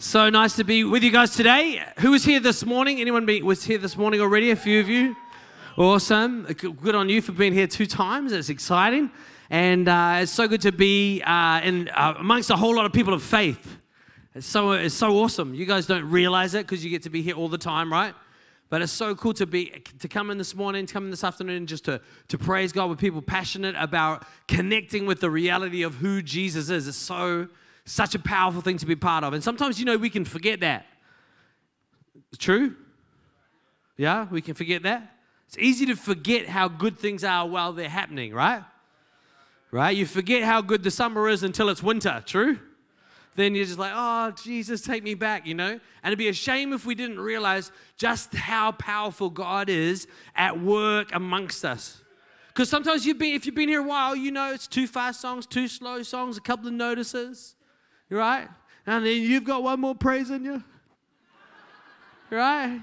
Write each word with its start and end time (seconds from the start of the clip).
So 0.00 0.30
nice 0.30 0.54
to 0.54 0.62
be 0.62 0.84
with 0.84 1.02
you 1.02 1.10
guys 1.10 1.34
today. 1.34 1.84
Who 1.98 2.12
was 2.12 2.24
here 2.24 2.38
this 2.38 2.64
morning? 2.64 3.00
Anyone 3.00 3.26
be, 3.26 3.42
was 3.42 3.64
here 3.64 3.78
this 3.78 3.96
morning 3.96 4.20
already? 4.20 4.52
A 4.52 4.56
few 4.56 4.78
of 4.78 4.88
you? 4.88 5.16
Awesome. 5.76 6.44
Good 6.44 6.94
on 6.94 7.08
you 7.08 7.20
for 7.20 7.32
being 7.32 7.52
here 7.52 7.66
two 7.66 7.86
times. 7.86 8.30
It's 8.30 8.48
exciting. 8.48 9.10
And 9.50 9.88
uh, 9.88 10.18
it's 10.20 10.30
so 10.30 10.46
good 10.46 10.60
to 10.60 10.70
be 10.70 11.20
uh, 11.22 11.62
in, 11.64 11.88
uh, 11.88 12.14
amongst 12.16 12.50
a 12.50 12.54
whole 12.54 12.76
lot 12.76 12.86
of 12.86 12.92
people 12.92 13.12
of 13.12 13.24
faith. 13.24 13.78
It's 14.36 14.46
so, 14.46 14.70
it's 14.70 14.94
so 14.94 15.18
awesome. 15.18 15.52
You 15.52 15.66
guys 15.66 15.86
don't 15.86 16.08
realize 16.08 16.54
it 16.54 16.64
because 16.64 16.84
you 16.84 16.90
get 16.90 17.02
to 17.02 17.10
be 17.10 17.20
here 17.20 17.34
all 17.34 17.48
the 17.48 17.58
time, 17.58 17.92
right? 17.92 18.14
But 18.70 18.82
it's 18.82 18.92
so 18.92 19.16
cool 19.16 19.34
to 19.34 19.46
be 19.46 19.82
to 19.98 20.06
come 20.06 20.30
in 20.30 20.38
this 20.38 20.54
morning, 20.54 20.86
to 20.86 20.94
come 20.94 21.06
in 21.06 21.10
this 21.10 21.24
afternoon, 21.24 21.66
just 21.66 21.86
to, 21.86 22.00
to 22.28 22.38
praise 22.38 22.70
God 22.70 22.88
with 22.88 23.00
people 23.00 23.20
passionate 23.20 23.74
about 23.76 24.24
connecting 24.46 25.06
with 25.06 25.18
the 25.18 25.30
reality 25.30 25.82
of 25.82 25.96
who 25.96 26.22
Jesus 26.22 26.70
is. 26.70 26.86
It's 26.86 26.96
so 26.96 27.48
such 27.88 28.14
a 28.14 28.18
powerful 28.18 28.60
thing 28.60 28.76
to 28.78 28.86
be 28.86 28.96
part 28.96 29.24
of. 29.24 29.32
And 29.32 29.42
sometimes, 29.42 29.78
you 29.78 29.86
know, 29.86 29.96
we 29.96 30.10
can 30.10 30.24
forget 30.24 30.60
that. 30.60 30.86
True? 32.38 32.76
Yeah, 33.96 34.26
we 34.30 34.42
can 34.42 34.54
forget 34.54 34.82
that. 34.82 35.16
It's 35.46 35.58
easy 35.58 35.86
to 35.86 35.96
forget 35.96 36.46
how 36.46 36.68
good 36.68 36.98
things 36.98 37.24
are 37.24 37.48
while 37.48 37.72
they're 37.72 37.88
happening, 37.88 38.34
right? 38.34 38.62
Right? 39.70 39.96
You 39.96 40.06
forget 40.06 40.44
how 40.44 40.60
good 40.60 40.82
the 40.82 40.90
summer 40.90 41.28
is 41.28 41.42
until 41.42 41.70
it's 41.70 41.82
winter, 41.82 42.22
true? 42.26 42.58
Then 43.34 43.54
you're 43.54 43.64
just 43.64 43.78
like, 43.78 43.92
oh, 43.94 44.32
Jesus, 44.32 44.82
take 44.82 45.02
me 45.02 45.14
back, 45.14 45.46
you 45.46 45.54
know? 45.54 45.70
And 45.70 45.80
it'd 46.04 46.18
be 46.18 46.28
a 46.28 46.32
shame 46.32 46.72
if 46.72 46.84
we 46.84 46.94
didn't 46.94 47.20
realize 47.20 47.72
just 47.96 48.34
how 48.34 48.72
powerful 48.72 49.30
God 49.30 49.70
is 49.70 50.06
at 50.34 50.60
work 50.60 51.14
amongst 51.14 51.64
us. 51.64 52.02
Because 52.48 52.68
sometimes 52.68 53.06
you've 53.06 53.18
been, 53.18 53.34
if 53.34 53.46
you've 53.46 53.54
been 53.54 53.68
here 53.68 53.80
a 53.80 53.86
while, 53.86 54.14
you 54.14 54.30
know 54.30 54.52
it's 54.52 54.66
two 54.66 54.86
fast 54.86 55.20
songs, 55.20 55.46
two 55.46 55.68
slow 55.68 56.02
songs, 56.02 56.36
a 56.36 56.40
couple 56.40 56.66
of 56.66 56.74
notices 56.74 57.54
right? 58.10 58.48
And 58.86 59.04
then 59.04 59.22
you've 59.22 59.44
got 59.44 59.62
one 59.62 59.80
more 59.80 59.94
praise 59.94 60.30
in 60.30 60.44
you, 60.44 60.62
right? 62.30 62.80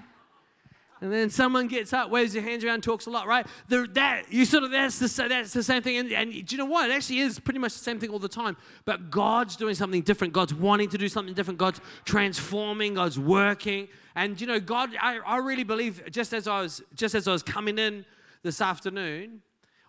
And 1.01 1.11
then 1.11 1.29
someone 1.29 1.67
gets 1.67 1.91
up, 1.93 2.09
waves 2.09 2.33
their 2.33 2.41
hands 2.41 2.63
around, 2.63 2.81
talks 2.81 3.05
a 3.05 3.09
lot, 3.09 3.27
right? 3.27 3.45
The, 3.67 3.87
that 3.93 4.31
you 4.31 4.45
sort 4.45 4.63
of 4.63 4.71
that's 4.71 4.97
the 4.97 5.27
that's 5.27 5.53
the 5.53 5.61
same 5.61 5.83
thing. 5.83 5.97
And, 5.97 6.11
and 6.11 6.31
do 6.31 6.55
you 6.55 6.57
know 6.57 6.65
what? 6.65 6.89
It 6.89 6.93
actually 6.93 7.19
is 7.19 7.37
pretty 7.37 7.59
much 7.59 7.73
the 7.73 7.79
same 7.79 7.99
thing 7.99 8.09
all 8.09 8.19
the 8.19 8.29
time. 8.29 8.55
But 8.85 9.11
God's 9.11 9.55
doing 9.55 9.75
something 9.75 10.01
different. 10.01 10.33
God's 10.33 10.53
wanting 10.53 10.89
to 10.89 10.97
do 10.97 11.09
something 11.09 11.33
different. 11.33 11.59
God's 11.59 11.81
transforming. 12.05 12.93
God's 12.93 13.19
working. 13.19 13.89
And 14.15 14.39
you 14.39 14.47
know, 14.47 14.59
God, 14.59 14.91
I, 14.99 15.19
I 15.19 15.37
really 15.37 15.65
believe. 15.65 16.01
Just 16.09 16.33
as 16.33 16.47
I 16.47 16.61
was 16.61 16.81
just 16.95 17.13
as 17.13 17.27
I 17.27 17.33
was 17.33 17.43
coming 17.43 17.77
in 17.77 18.05
this 18.41 18.61
afternoon, 18.61 19.41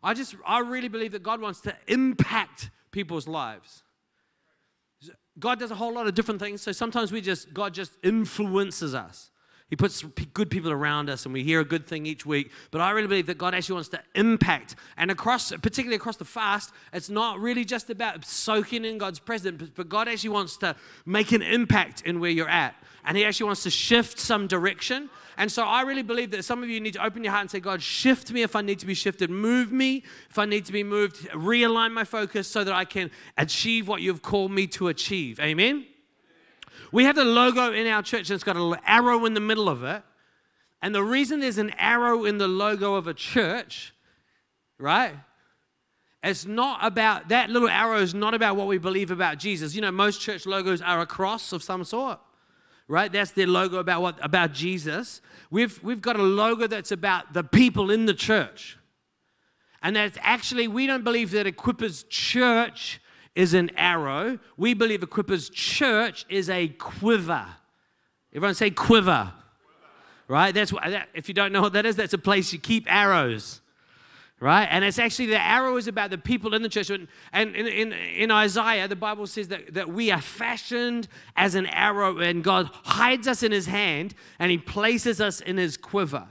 I 0.03 0.12
just 0.12 0.34
I 0.45 0.59
really 0.59 0.89
believe 0.89 1.12
that 1.12 1.23
God 1.23 1.41
wants 1.41 1.61
to 1.62 1.77
impact 1.87 2.71
people's 2.91 3.28
lives. 3.28 3.84
God 5.39 5.59
does 5.59 5.70
a 5.70 5.75
whole 5.75 5.92
lot 5.92 6.06
of 6.06 6.15
different 6.15 6.41
things. 6.41 6.62
So 6.62 6.73
sometimes 6.73 7.12
we 7.12 7.20
just, 7.20 7.53
God 7.53 7.75
just 7.75 7.92
influences 8.03 8.95
us. 8.95 9.31
He 9.69 9.75
puts 9.75 10.03
good 10.33 10.48
people 10.48 10.70
around 10.70 11.11
us 11.11 11.25
and 11.25 11.34
we 11.34 11.42
hear 11.42 11.59
a 11.59 11.64
good 11.64 11.89
thing 11.89 12.06
each 12.06 12.25
week. 12.25 12.53
But 12.70 12.81
I 12.81 12.91
really 12.91 13.09
believe 13.09 13.27
that 13.27 13.36
God 13.36 13.53
actually 13.53 13.75
wants 13.75 13.89
to 13.91 14.00
impact. 14.14 14.77
And 14.97 15.11
across, 15.11 15.50
particularly 15.50 15.97
across 15.97 16.17
the 16.17 16.25
fast, 16.25 16.72
it's 16.92 17.11
not 17.11 17.41
really 17.41 17.64
just 17.64 17.91
about 17.91 18.25
soaking 18.25 18.84
in 18.84 18.97
God's 18.97 19.19
presence, 19.19 19.70
but 19.75 19.89
God 19.89 20.06
actually 20.06 20.31
wants 20.31 20.56
to 20.59 20.77
make 21.05 21.33
an 21.33 21.42
impact 21.42 22.03
in 22.03 22.20
where 22.20 22.31
you're 22.31 22.48
at. 22.48 22.77
And 23.05 23.17
He 23.17 23.25
actually 23.25 23.47
wants 23.47 23.64
to 23.64 23.70
shift 23.70 24.20
some 24.20 24.47
direction. 24.47 25.11
And 25.37 25.50
so 25.50 25.64
I 25.64 25.83
really 25.83 26.03
believe 26.03 26.31
that 26.31 26.44
some 26.44 26.62
of 26.62 26.69
you 26.69 26.81
need 26.81 26.94
to 26.94 27.05
open 27.05 27.25
your 27.25 27.33
heart 27.33 27.42
and 27.42 27.50
say, 27.50 27.61
God, 27.61 27.83
shift 27.83 28.31
me 28.31 28.42
if 28.42 28.55
I 28.55 28.62
need 28.62 28.78
to 28.78 28.87
be 28.87 28.94
shifted. 28.94 29.31
Move 29.31 29.72
me 29.72 30.05
if 30.31 30.39
I 30.39 30.44
need 30.44 30.64
to 30.67 30.72
be 30.72 30.84
moved. 30.84 31.28
Realign 31.31 31.92
my 31.92 32.05
focus 32.05 32.47
so 32.47 32.62
that 32.62 32.72
I 32.72 32.84
can 32.84 33.11
achieve 33.37 33.89
what 33.89 34.00
you've 34.00 34.22
called 34.22 34.53
me 34.53 34.69
to 34.69 34.89
achieve. 34.89 35.41
Amen? 35.41 35.87
We 36.92 37.05
have 37.05 37.17
the 37.17 37.25
logo 37.25 37.73
in 37.73 37.87
our 37.87 38.03
church 38.03 38.31
and 38.31 38.37
it's 38.37 38.45
got 38.45 38.56
an 38.56 38.77
arrow 38.87 39.25
in 39.25 39.34
the 39.34 39.41
middle 39.41 39.69
of 39.69 39.83
it. 39.83 40.03
And 40.83 40.95
the 40.95 41.03
reason 41.03 41.41
there's 41.41 41.59
an 41.59 41.70
arrow 41.78 42.25
in 42.25 42.39
the 42.39 42.48
logo 42.48 42.95
of 42.95 43.06
a 43.06 43.15
church, 43.15 43.95
right? 44.78 45.15
It's 46.22 46.44
not 46.44 46.84
about 46.84 47.28
that 47.28 47.50
little 47.50 47.69
arrow 47.69 47.99
is 47.99 48.15
not 48.15 48.34
about 48.34 48.56
what 48.56 48.66
we 48.66 48.78
believe 48.78 49.11
about 49.11 49.38
Jesus. 49.38 49.75
You 49.75 49.81
know, 49.81 49.91
most 49.91 50.21
church 50.21 50.47
logos 50.47 50.83
are 50.83 51.00
a 51.00 51.06
cross 51.06 51.53
of 51.53 51.62
some 51.62 51.84
sort 51.84 52.21
right? 52.88 53.11
That's 53.11 53.32
their 53.32 53.47
logo 53.47 53.78
about 53.78 54.03
what 54.03 54.25
about 54.25 54.53
Jesus. 54.53 55.21
We've 55.50 55.82
we've 55.82 56.00
got 56.00 56.16
a 56.16 56.22
logo 56.22 56.66
that's 56.66 56.93
about 56.93 57.32
the 57.32 57.43
people 57.43 57.91
in 57.91 58.06
the 58.06 58.15
church. 58.15 58.78
And 59.82 59.97
that's 59.97 60.19
actually 60.21 60.69
we 60.69 60.87
don't 60.87 61.05
believe 61.05 61.31
that 61.32 61.47
Equippers 61.47 62.09
Church 62.09 63.00
is 63.37 63.55
an 63.55 63.71
arrow. 63.77 64.41
We 64.57 64.75
believe 64.75 65.01
Equippers 65.01 65.53
Church 65.53 66.27
is 66.29 66.51
a 66.51 66.69
quiver. 66.69 67.47
Everyone 68.35 68.55
say 68.55 68.71
quiver. 68.71 69.33
Right? 70.27 70.53
That's 70.53 70.73
what 70.73 70.83
that, 70.85 71.09
if 71.15 71.29
you 71.29 71.35
don't 71.35 71.53
know 71.53 71.63
what 71.63 71.75
that 71.75 71.87
is, 71.87 71.95
that's 71.95 72.15
a 72.15 72.19
place 72.19 72.53
you 72.53 72.59
keep 72.59 72.93
arrows 72.93 73.61
right? 74.41 74.67
And 74.71 74.85
it's 74.85 74.99
actually 74.99 75.27
the 75.27 75.41
arrow 75.41 75.77
is 75.77 75.89
about 75.89 76.11
the 76.11 76.19
people 76.19 76.55
in 76.55 76.63
the 76.63 76.69
church. 76.69 76.91
And, 76.91 77.09
in, 77.33 77.67
in, 77.67 77.93
in 77.93 78.31
Isaiah, 78.31 78.87
the 78.89 78.97
Bible 78.97 79.27
says 79.27 79.49
that, 79.49 79.75
that 79.75 79.89
we 79.89 80.11
are 80.11 80.21
fashioned 80.21 81.09
as 81.37 81.55
an 81.55 81.67
arrow, 81.67 82.19
and 82.19 82.45
God 82.45 82.71
hides 82.85 83.27
us 83.27 83.43
in 83.43 83.53
his 83.53 83.67
hand 83.67 84.15
and 84.39 84.51
he 84.51 84.59
places 84.59 85.21
us 85.21 85.41
in 85.41 85.57
his 85.57 85.77
quiver. 85.77 86.27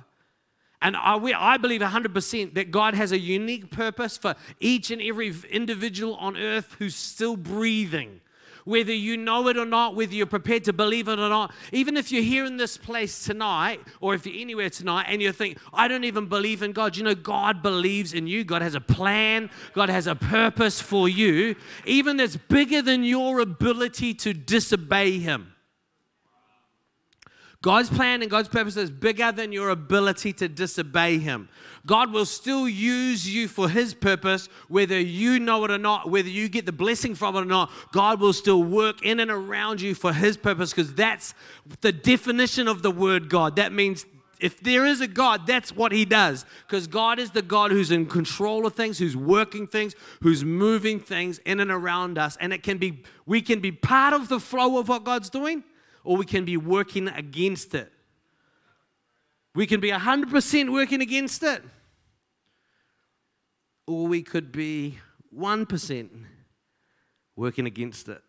And 0.86 0.96
I, 0.96 1.16
we, 1.16 1.34
I 1.34 1.58
believe 1.58 1.82
100% 1.82 2.54
that 2.54 2.70
God 2.70 2.94
has 2.94 3.12
a 3.12 3.18
unique 3.18 3.72
purpose 3.72 4.18
for 4.18 4.36
each 4.60 4.92
and 4.92 5.02
every 5.02 5.34
individual 5.50 6.14
on 6.18 6.38
earth 6.38 6.76
who's 6.78 6.96
still 6.96 7.36
breathing 7.36 8.22
whether 8.66 8.94
you 8.94 9.16
know 9.16 9.48
it 9.48 9.58
or 9.58 9.66
not, 9.66 9.96
whether 9.96 10.14
you're 10.14 10.26
prepared 10.26 10.64
to 10.64 10.74
believe 10.74 11.08
it 11.08 11.20
or 11.20 11.30
not. 11.30 11.54
Even 11.72 11.96
if 11.96 12.12
you're 12.12 12.24
here 12.24 12.46
in 12.46 12.58
this 12.58 12.78
place 12.78 13.24
tonight, 13.24 13.80
or 14.02 14.16
if 14.16 14.26
you're 14.26 14.42
anywhere 14.42 14.72
tonight 14.72 15.06
and 15.08 15.22
you 15.22 15.32
think, 15.32 15.60
I 15.72 15.88
don't 15.88 16.04
even 16.04 16.26
believe 16.26 16.64
in 16.64 16.72
God, 16.72 16.98
you 16.98 17.04
know, 17.04 17.14
God 17.14 17.62
believes 17.62 18.16
in 18.16 18.26
you. 18.26 18.44
God 18.44 18.64
has 18.64 18.74
a 18.74 18.82
plan, 18.82 19.52
God 19.74 19.90
has 19.90 20.08
a 20.08 20.16
purpose 20.16 20.82
for 20.82 21.08
you, 21.08 21.56
even 21.86 22.18
that's 22.18 22.38
bigger 22.38 22.82
than 22.82 23.04
your 23.04 23.40
ability 23.40 24.16
to 24.16 24.34
disobey 24.34 25.20
Him. 25.20 25.55
God's 27.66 27.90
plan 27.90 28.22
and 28.22 28.30
God's 28.30 28.48
purpose 28.48 28.78
is 28.78 28.92
bigger 28.92 29.32
than 29.32 29.52
your 29.52 29.72
ability 29.72 30.34
to 30.34 30.48
disobey 30.48 31.18
Him. 31.18 31.50
God 31.84 32.14
will 32.14 32.28
still 32.28 32.70
use 32.70 33.28
you 33.28 33.48
for 33.48 33.68
His 33.68 33.96
purpose, 33.96 34.50
whether 34.68 35.00
you 35.00 35.40
know 35.40 35.66
it 35.66 35.72
or 35.72 35.80
not, 35.80 36.12
whether 36.12 36.30
you 36.30 36.48
get 36.48 36.68
the 36.68 36.72
blessing 36.72 37.16
from 37.16 37.36
it 37.36 37.40
or 37.40 37.46
not. 37.46 37.72
God 37.92 38.20
will 38.20 38.34
still 38.34 38.62
work 38.62 39.02
in 39.02 39.20
and 39.20 39.32
around 39.32 39.82
you 39.82 39.96
for 39.96 40.14
His 40.14 40.38
purpose 40.38 40.70
because 40.74 40.94
that's 40.94 41.34
the 41.82 41.92
definition 41.92 42.68
of 42.68 42.84
the 42.84 42.92
word 42.92 43.30
God. 43.30 43.56
That 43.56 43.74
means 43.74 44.06
if 44.40 44.60
there 44.60 44.86
is 44.86 45.02
a 45.02 45.08
God, 45.08 45.48
that's 45.48 45.76
what 45.76 45.92
He 45.92 46.06
does. 46.06 46.46
Because 46.68 46.86
God 46.86 47.18
is 47.18 47.32
the 47.32 47.42
God 47.42 47.72
who's 47.72 47.90
in 47.90 48.06
control 48.06 48.68
of 48.68 48.76
things, 48.76 49.00
who's 49.00 49.18
working 49.18 49.66
things, 49.66 49.96
who's 50.22 50.46
moving 50.46 51.00
things 51.00 51.40
in 51.46 51.60
and 51.60 51.72
around 51.72 52.20
us. 52.20 52.38
And 52.40 52.54
it 52.54 52.62
can 52.62 52.78
be, 52.78 53.02
we 53.26 53.42
can 53.42 53.60
be 53.60 53.72
part 53.72 54.14
of 54.14 54.30
the 54.30 54.40
flow 54.40 54.78
of 54.78 54.88
what 54.88 55.04
God's 55.04 55.32
doing 55.32 55.64
or 56.06 56.16
we 56.16 56.26
can 56.26 56.46
be 56.46 56.56
working 56.56 57.08
against 57.10 57.76
it. 57.76 57.92
We 59.54 59.68
can 59.68 59.80
be 59.80 59.90
100% 59.90 60.72
working 60.72 61.02
against 61.02 61.44
it, 61.44 61.64
or 63.88 64.08
we 64.08 64.22
could 64.22 64.52
be 64.52 65.00
1% 65.38 66.10
working 67.36 67.66
against 67.66 68.08
it. 68.10 68.22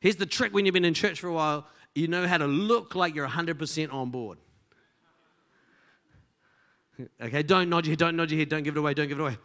Here's 0.00 0.16
the 0.16 0.26
trick 0.26 0.54
when 0.54 0.64
you've 0.64 0.74
been 0.74 0.84
in 0.84 0.94
church 0.94 1.20
for 1.20 1.28
a 1.28 1.32
while 1.32 1.66
you 1.94 2.06
know 2.06 2.28
how 2.28 2.38
to 2.38 2.46
look 2.46 2.94
like 2.94 3.14
you're 3.14 3.26
100% 3.26 3.92
on 3.92 4.10
board. 4.10 4.38
Okay, 7.20 7.42
don't 7.42 7.68
nod 7.68 7.86
your 7.86 7.92
head, 7.92 7.98
don't 7.98 8.16
nod 8.16 8.30
your 8.30 8.38
head, 8.38 8.48
don't 8.48 8.62
give 8.62 8.76
it 8.76 8.78
away, 8.78 8.94
don't 8.94 9.08
give 9.08 9.18
it 9.18 9.22
away. 9.22 9.36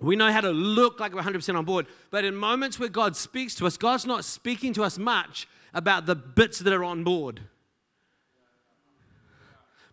We 0.00 0.16
know 0.16 0.30
how 0.30 0.40
to 0.42 0.50
look 0.50 1.00
like 1.00 1.12
we're 1.12 1.22
100% 1.22 1.56
on 1.56 1.64
board, 1.64 1.86
but 2.10 2.24
in 2.24 2.36
moments 2.36 2.78
where 2.78 2.88
God 2.88 3.16
speaks 3.16 3.54
to 3.56 3.66
us, 3.66 3.76
God's 3.76 4.06
not 4.06 4.24
speaking 4.24 4.72
to 4.74 4.84
us 4.84 4.96
much 4.96 5.48
about 5.74 6.06
the 6.06 6.14
bits 6.14 6.58
that 6.60 6.72
are 6.72 6.84
on 6.84 7.04
board. 7.04 7.40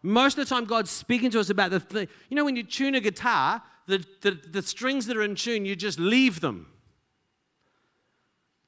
Most 0.03 0.37
of 0.37 0.47
the 0.47 0.55
time, 0.55 0.65
God's 0.65 0.91
speaking 0.91 1.31
to 1.31 1.39
us 1.39 1.49
about 1.49 1.71
the 1.71 1.79
thing. 1.79 2.07
You 2.29 2.35
know, 2.35 2.45
when 2.45 2.55
you 2.55 2.63
tune 2.63 2.95
a 2.95 2.99
guitar, 2.99 3.61
the, 3.87 4.05
the, 4.21 4.39
the 4.51 4.61
strings 4.61 5.07
that 5.07 5.17
are 5.17 5.23
in 5.23 5.35
tune, 5.35 5.65
you 5.65 5.75
just 5.75 5.99
leave 5.99 6.39
them. 6.39 6.67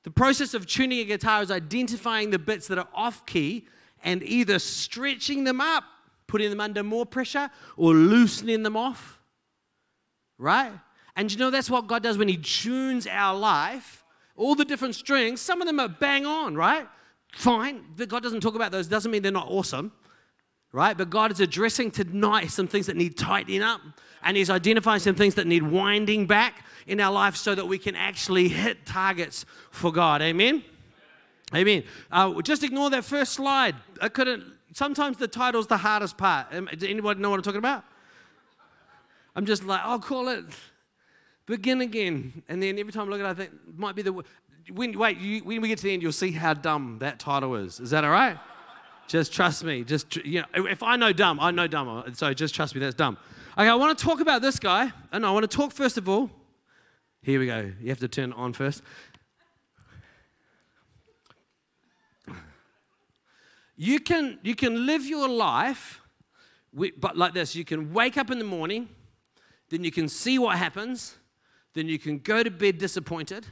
The 0.04 0.12
process 0.12 0.54
of 0.54 0.66
tuning 0.66 1.00
a 1.00 1.06
guitar 1.06 1.42
is 1.42 1.52
identifying 1.52 2.32
the 2.32 2.40
bits 2.40 2.68
that 2.68 2.78
are 2.78 2.88
off 2.94 3.26
key 3.26 3.68
and 4.04 4.24
either 4.24 4.58
stretching 4.60 5.44
them 5.44 5.60
up, 5.60 5.84
putting 6.28 6.50
them 6.50 6.62
under 6.62 6.84
more 6.84 7.06
pressure, 7.06 7.50
or 7.76 7.94
loosening 7.94 8.64
them 8.64 8.78
off. 8.78 9.20
Right? 10.38 10.72
And 11.16 11.32
you 11.32 11.38
know, 11.38 11.52
that's 11.52 11.70
what 11.70 11.88
God 11.88 12.02
does 12.02 12.18
when 12.18 12.30
He 12.30 12.38
tunes 12.38 13.06
our 13.08 13.38
life. 13.38 14.06
All 14.38 14.56
the 14.56 14.64
different 14.64 14.96
strings, 14.96 15.42
some 15.42 15.62
of 15.62 15.68
them 15.68 15.80
are 15.82 15.90
bang 15.90 16.26
on, 16.26 16.56
right? 16.56 16.88
Fine. 17.32 17.84
God 18.08 18.24
doesn't 18.24 18.42
talk 18.42 18.56
about 18.56 18.72
those, 18.72 18.88
doesn't 18.88 19.12
mean 19.12 19.22
they're 19.22 19.32
not 19.32 19.48
awesome, 19.48 19.92
right? 20.72 20.98
But 20.98 21.10
God 21.10 21.32
is 21.32 21.40
addressing 21.40 21.92
tonight 21.92 22.52
some 22.52 22.68
things 22.68 22.88
that 22.88 22.96
need 22.96 23.18
tightening 23.18 23.62
up, 23.62 23.82
and 24.24 24.36
He's 24.36 24.50
identifying 24.50 25.00
some 25.00 25.16
things 25.16 25.36
that 25.36 25.48
need 25.48 25.64
winding 25.64 26.26
back 26.26 26.66
in 26.88 27.00
our 27.00 27.12
life 27.12 27.36
so 27.36 27.56
that 27.56 27.68
we 27.68 27.78
can 27.78 27.96
actually 27.96 28.48
hit 28.48 28.86
targets 28.86 29.46
for 29.72 29.92
God. 29.92 30.22
Amen? 30.22 30.64
Amen. 31.54 31.84
Uh, 32.12 32.42
just 32.42 32.64
ignore 32.64 32.90
that 32.90 33.06
first 33.06 33.34
slide. 33.34 33.76
I 34.02 34.10
couldn't. 34.10 34.44
Sometimes 34.74 35.18
the 35.18 35.28
title's 35.28 35.68
the 35.68 35.78
hardest 35.78 36.18
part. 36.18 36.52
Does 36.52 36.84
anybody 36.84 37.20
know 37.20 37.32
what 37.32 37.38
I'm 37.38 37.44
talking 37.44 37.58
about? 37.58 37.84
I'm 39.36 39.46
just 39.46 39.64
like, 39.64 39.82
I'll 39.84 40.00
call 40.00 40.28
it 40.28 40.46
begin 41.50 41.82
again. 41.82 42.44
And 42.48 42.62
then 42.62 42.78
every 42.78 42.94
time 42.94 43.08
I 43.08 43.10
look 43.10 43.20
at 43.20 43.26
it, 43.26 43.30
I 43.30 43.34
think 43.34 43.52
might 43.76 43.96
be 43.96 44.04
the. 44.04 44.24
When, 44.74 44.98
wait, 44.98 45.18
you, 45.18 45.42
when 45.42 45.62
we 45.62 45.68
get 45.68 45.78
to 45.80 45.84
the 45.84 45.94
end, 45.94 46.02
you'll 46.02 46.12
see 46.12 46.32
how 46.32 46.54
dumb 46.54 46.98
that 47.00 47.20
title 47.20 47.56
is. 47.56 47.80
Is 47.80 47.90
that 47.92 48.04
all 48.04 48.12
right? 48.12 48.38
just 49.10 49.34
trust 49.34 49.64
me. 49.64 49.84
Just 49.84 50.16
you 50.18 50.42
know, 50.42 50.66
if 50.66 50.84
I 50.84 50.96
know 50.96 51.12
dumb, 51.12 51.40
I 51.40 51.52
know 51.52 51.68
dumb. 51.68 52.04
So 52.14 52.34
just 52.34 52.56
trust 52.56 52.76
me. 52.76 52.82
That's 52.82 52.96
dumb. 52.96 53.18
Okay, 53.58 53.68
I 53.68 53.76
want 53.76 53.98
to 53.98 54.06
talk 54.06 54.22
about 54.22 54.42
this 54.42 54.60
guy, 54.60 54.88
oh, 54.88 55.08
and 55.12 55.26
I 55.26 55.32
want 55.32 55.50
to 55.50 55.58
talk 55.58 55.74
first 55.74 55.98
of 55.98 56.08
all. 56.08 56.30
Here 57.22 57.40
we 57.40 57.48
go. 57.48 57.72
You 57.82 57.90
have 57.90 58.00
to 58.00 58.08
turn 58.08 58.32
on 58.34 58.54
first. 58.54 58.82
You 63.76 64.00
can 64.00 64.40
you 64.44 64.56
can 64.56 64.86
live 64.86 65.06
your 65.06 65.28
life, 65.28 66.02
but 66.74 67.18
like 67.18 67.34
this. 67.34 67.56
You 67.56 67.66
can 67.66 67.92
wake 67.92 68.18
up 68.18 68.30
in 68.30 68.38
the 68.38 68.46
morning, 68.46 68.90
then 69.70 69.84
you 69.84 69.92
can 69.92 70.08
see 70.08 70.38
what 70.38 70.58
happens, 70.58 71.16
then 71.74 71.88
you 71.88 71.98
can 71.98 72.20
go 72.20 72.44
to 72.44 72.52
bed 72.52 72.78
disappointed, 72.78 73.48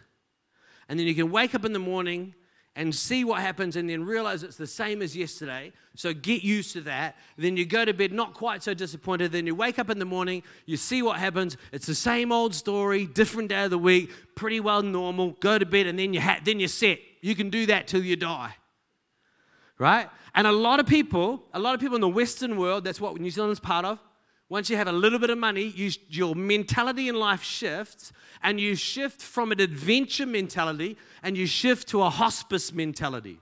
and 0.89 1.00
then 1.00 1.07
you 1.07 1.16
can 1.16 1.31
wake 1.31 1.54
up 1.56 1.66
in 1.66 1.74
the 1.74 1.80
morning 1.80 2.34
and 2.78 2.94
see 2.94 3.24
what 3.24 3.42
happens 3.42 3.75
and 3.75 3.89
then 3.89 4.06
realize 4.06 4.44
it's 4.44 4.56
the 4.56 4.68
same 4.68 5.01
as 5.01 5.18
yesterday. 5.18 5.74
So 5.95 6.13
get 6.13 6.44
used 6.44 6.74
to 6.74 6.81
that. 6.81 7.16
Then 7.36 7.57
you 7.57 7.66
go 7.66 7.84
to 7.84 7.92
bed 7.92 8.13
not 8.13 8.36
quite 8.36 8.62
so 8.62 8.75
disappointed. 8.75 9.31
Then 9.31 9.48
you 9.48 9.56
wake 9.56 9.80
up 9.80 9.89
in 9.89 9.98
the 9.98 10.06
morning, 10.06 10.44
you 10.68 10.78
see 10.78 11.01
what 11.01 11.18
happens. 11.18 11.57
It's 11.72 11.88
the 11.88 11.95
same 11.95 12.31
old 12.31 12.54
story, 12.54 13.07
different 13.07 13.50
day 13.50 13.63
of 13.63 13.72
the 13.72 13.80
week, 13.80 14.12
pretty 14.36 14.60
well 14.60 14.84
normal. 14.84 15.31
Go 15.39 15.57
to 15.57 15.66
bed 15.66 15.88
and 15.88 15.98
then 15.98 16.13
you 16.13 16.22
ha- 16.22 16.39
then 16.44 16.60
you're 16.60 16.69
set. 16.69 17.00
You 17.22 17.34
can 17.36 17.50
do 17.50 17.66
that 17.66 17.88
till 17.88 18.04
you 18.04 18.16
die. 18.16 18.56
Right? 19.80 20.07
And 20.36 20.45
a 20.45 20.51
lot 20.51 20.80
of 20.80 20.86
people, 20.86 21.44
a 21.56 21.60
lot 21.60 21.74
of 21.74 21.81
people 21.81 21.95
in 21.95 22.01
the 22.01 22.07
Western 22.07 22.57
world, 22.57 22.84
that's 22.84 23.01
what 23.01 23.19
New 23.19 23.31
Zealand's 23.31 23.60
part 23.60 23.86
of, 23.86 23.98
once 24.50 24.70
you 24.70 24.78
have 24.78 24.88
a 24.88 24.94
little 24.94 25.20
bit 25.20 25.30
of 25.30 25.38
money, 25.38 25.64
you, 25.64 25.92
your 26.08 26.34
mentality 26.36 27.10
in 27.10 27.16
life 27.16 27.44
shifts, 27.44 28.14
and 28.42 28.60
you 28.60 28.76
shift 28.76 29.22
from 29.22 29.52
an 29.52 29.60
adventure 29.60 30.26
mentality 30.26 30.98
and 31.24 31.38
you 31.38 31.46
shift 31.46 31.88
to 31.90 32.02
a 32.02 32.10
hospice 32.10 32.72
mentality. 32.72 33.40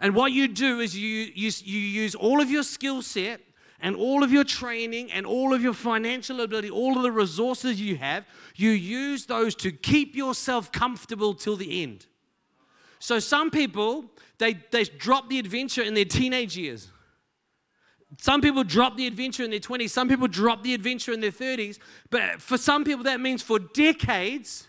And 0.00 0.14
what 0.14 0.32
you 0.32 0.48
do 0.48 0.80
is 0.80 0.96
you, 0.96 1.30
you, 1.34 1.50
you 1.64 1.78
use 1.78 2.14
all 2.14 2.40
of 2.40 2.50
your 2.50 2.62
skill 2.62 3.02
set 3.02 3.40
and 3.80 3.96
all 3.96 4.22
of 4.22 4.30
your 4.30 4.44
training 4.44 5.10
and 5.10 5.26
all 5.26 5.52
of 5.52 5.62
your 5.62 5.72
financial 5.72 6.40
ability, 6.40 6.70
all 6.70 6.96
of 6.96 7.02
the 7.02 7.12
resources 7.12 7.80
you 7.80 7.96
have, 7.96 8.24
you 8.56 8.70
use 8.70 9.26
those 9.26 9.54
to 9.56 9.72
keep 9.72 10.14
yourself 10.14 10.70
comfortable 10.70 11.34
till 11.34 11.56
the 11.56 11.82
end. 11.82 12.06
So 12.98 13.18
some 13.18 13.50
people, 13.50 14.04
they, 14.38 14.58
they 14.70 14.84
drop 14.84 15.28
the 15.28 15.38
adventure 15.38 15.82
in 15.82 15.94
their 15.94 16.04
teenage 16.04 16.56
years. 16.56 16.88
Some 18.18 18.40
people 18.40 18.64
drop 18.64 18.96
the 18.96 19.06
adventure 19.06 19.44
in 19.44 19.50
their 19.50 19.60
20s, 19.60 19.90
some 19.90 20.08
people 20.08 20.26
drop 20.26 20.62
the 20.62 20.74
adventure 20.74 21.12
in 21.12 21.20
their 21.20 21.30
30s, 21.30 21.78
but 22.10 22.42
for 22.42 22.58
some 22.58 22.84
people, 22.84 23.04
that 23.04 23.20
means 23.20 23.42
for 23.42 23.58
decades, 23.58 24.68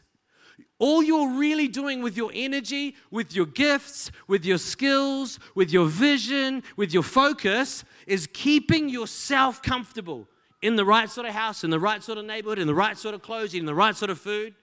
all 0.77 1.03
you're 1.03 1.29
really 1.29 1.67
doing 1.67 2.01
with 2.01 2.17
your 2.17 2.31
energy, 2.33 2.95
with 3.11 3.35
your 3.35 3.45
gifts, 3.45 4.11
with 4.27 4.45
your 4.45 4.57
skills, 4.57 5.39
with 5.53 5.71
your 5.71 5.85
vision, 5.85 6.63
with 6.75 6.93
your 6.93 7.03
focus 7.03 7.83
is 8.07 8.27
keeping 8.33 8.89
yourself 8.89 9.61
comfortable 9.61 10.27
in 10.61 10.75
the 10.75 10.85
right 10.85 11.09
sort 11.09 11.27
of 11.27 11.33
house, 11.33 11.63
in 11.63 11.69
the 11.69 11.79
right 11.79 12.03
sort 12.03 12.17
of 12.17 12.25
neighborhood, 12.25 12.59
in 12.59 12.67
the 12.67 12.73
right 12.73 12.97
sort 12.97 13.13
of 13.13 13.21
clothes, 13.21 13.53
eating 13.53 13.65
the 13.65 13.75
right 13.75 13.95
sort 13.95 14.09
of 14.09 14.19
food, 14.19 14.55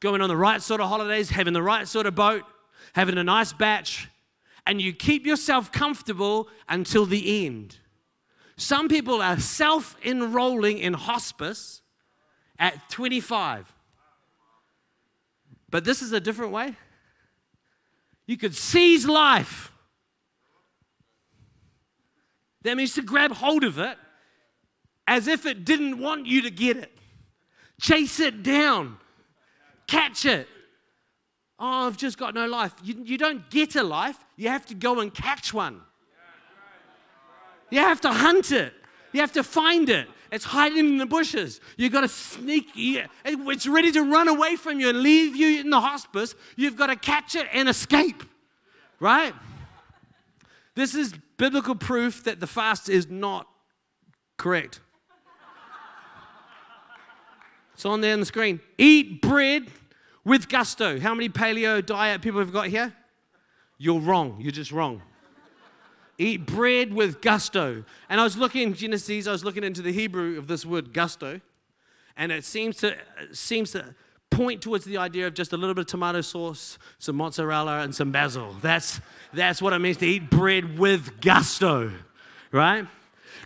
going 0.00 0.20
on 0.20 0.28
the 0.28 0.36
right 0.36 0.62
sort 0.62 0.80
of 0.80 0.88
holidays, 0.88 1.30
having 1.30 1.52
the 1.52 1.62
right 1.62 1.86
sort 1.86 2.06
of 2.06 2.14
boat, 2.14 2.42
having 2.94 3.18
a 3.18 3.24
nice 3.24 3.52
batch, 3.52 4.08
and 4.66 4.80
you 4.80 4.92
keep 4.92 5.26
yourself 5.26 5.70
comfortable 5.72 6.48
until 6.68 7.06
the 7.06 7.46
end. 7.46 7.78
Some 8.56 8.88
people 8.88 9.20
are 9.20 9.38
self 9.38 9.96
enrolling 10.04 10.78
in 10.78 10.94
hospice 10.94 11.82
at 12.58 12.88
25. 12.90 13.72
But 15.70 15.84
this 15.84 16.00
is 16.00 16.12
a 16.12 16.20
different 16.20 16.52
way. 16.52 16.74
You 18.26 18.36
could 18.36 18.54
seize 18.54 19.06
life. 19.06 19.70
That 22.62 22.76
means 22.76 22.94
to 22.94 23.02
grab 23.02 23.32
hold 23.32 23.62
of 23.62 23.78
it 23.78 23.96
as 25.06 25.28
if 25.28 25.46
it 25.46 25.64
didn't 25.64 25.98
want 25.98 26.26
you 26.26 26.42
to 26.42 26.50
get 26.50 26.76
it. 26.76 26.92
Chase 27.80 28.18
it 28.20 28.42
down. 28.42 28.96
Catch 29.86 30.24
it. 30.24 30.48
Oh, 31.58 31.86
I've 31.86 31.96
just 31.96 32.18
got 32.18 32.34
no 32.34 32.46
life. 32.46 32.72
You, 32.82 33.02
you 33.04 33.18
don't 33.18 33.48
get 33.50 33.76
a 33.76 33.82
life, 33.82 34.18
you 34.36 34.48
have 34.48 34.66
to 34.66 34.74
go 34.74 35.00
and 35.00 35.12
catch 35.14 35.54
one. 35.54 35.80
You 37.70 37.80
have 37.80 38.00
to 38.02 38.12
hunt 38.12 38.52
it. 38.52 38.72
You 39.12 39.20
have 39.20 39.32
to 39.32 39.42
find 39.42 39.88
it. 39.88 40.08
It's 40.30 40.44
hiding 40.44 40.78
in 40.78 40.98
the 40.98 41.06
bushes. 41.06 41.60
You've 41.76 41.92
got 41.92 42.02
to 42.02 42.08
sneak. 42.08 42.70
it. 42.74 43.08
It's 43.24 43.66
ready 43.66 43.92
to 43.92 44.02
run 44.02 44.28
away 44.28 44.56
from 44.56 44.80
you 44.80 44.88
and 44.88 45.00
leave 45.00 45.36
you 45.36 45.60
in 45.60 45.70
the 45.70 45.80
hospice. 45.80 46.34
You've 46.56 46.76
got 46.76 46.88
to 46.88 46.96
catch 46.96 47.34
it 47.34 47.46
and 47.52 47.68
escape. 47.68 48.22
Right? 48.98 49.34
This 50.74 50.94
is 50.94 51.14
biblical 51.38 51.74
proof 51.74 52.24
that 52.24 52.40
the 52.40 52.46
fast 52.46 52.88
is 52.88 53.08
not 53.08 53.46
correct. 54.36 54.80
It's 57.74 57.84
on 57.84 58.00
there 58.00 58.14
on 58.14 58.20
the 58.20 58.26
screen. 58.26 58.60
Eat 58.78 59.20
bread 59.20 59.66
with 60.24 60.48
gusto. 60.48 60.98
How 60.98 61.14
many 61.14 61.28
paleo 61.28 61.84
diet 61.84 62.22
people 62.22 62.40
have 62.40 62.52
got 62.52 62.68
here? 62.68 62.94
You're 63.78 64.00
wrong. 64.00 64.36
You're 64.40 64.52
just 64.52 64.72
wrong 64.72 65.02
eat 66.18 66.46
bread 66.46 66.92
with 66.92 67.20
gusto. 67.20 67.84
And 68.08 68.20
I 68.20 68.24
was 68.24 68.36
looking, 68.36 68.62
in 68.62 68.74
Genesis, 68.74 69.26
I 69.26 69.32
was 69.32 69.44
looking 69.44 69.64
into 69.64 69.82
the 69.82 69.92
Hebrew 69.92 70.38
of 70.38 70.46
this 70.46 70.64
word 70.64 70.92
gusto, 70.92 71.40
and 72.16 72.32
it 72.32 72.44
seems 72.44 72.78
to, 72.78 72.92
it 73.20 73.36
seems 73.36 73.72
to 73.72 73.94
point 74.30 74.60
towards 74.60 74.84
the 74.84 74.96
idea 74.96 75.26
of 75.26 75.34
just 75.34 75.52
a 75.52 75.56
little 75.56 75.74
bit 75.74 75.82
of 75.82 75.86
tomato 75.86 76.20
sauce, 76.20 76.78
some 76.98 77.16
mozzarella, 77.16 77.80
and 77.80 77.94
some 77.94 78.10
basil. 78.10 78.54
That's, 78.60 79.00
that's 79.32 79.62
what 79.62 79.72
it 79.72 79.78
means 79.78 79.98
to 79.98 80.06
eat 80.06 80.30
bread 80.30 80.78
with 80.78 81.20
gusto, 81.20 81.92
right? 82.52 82.86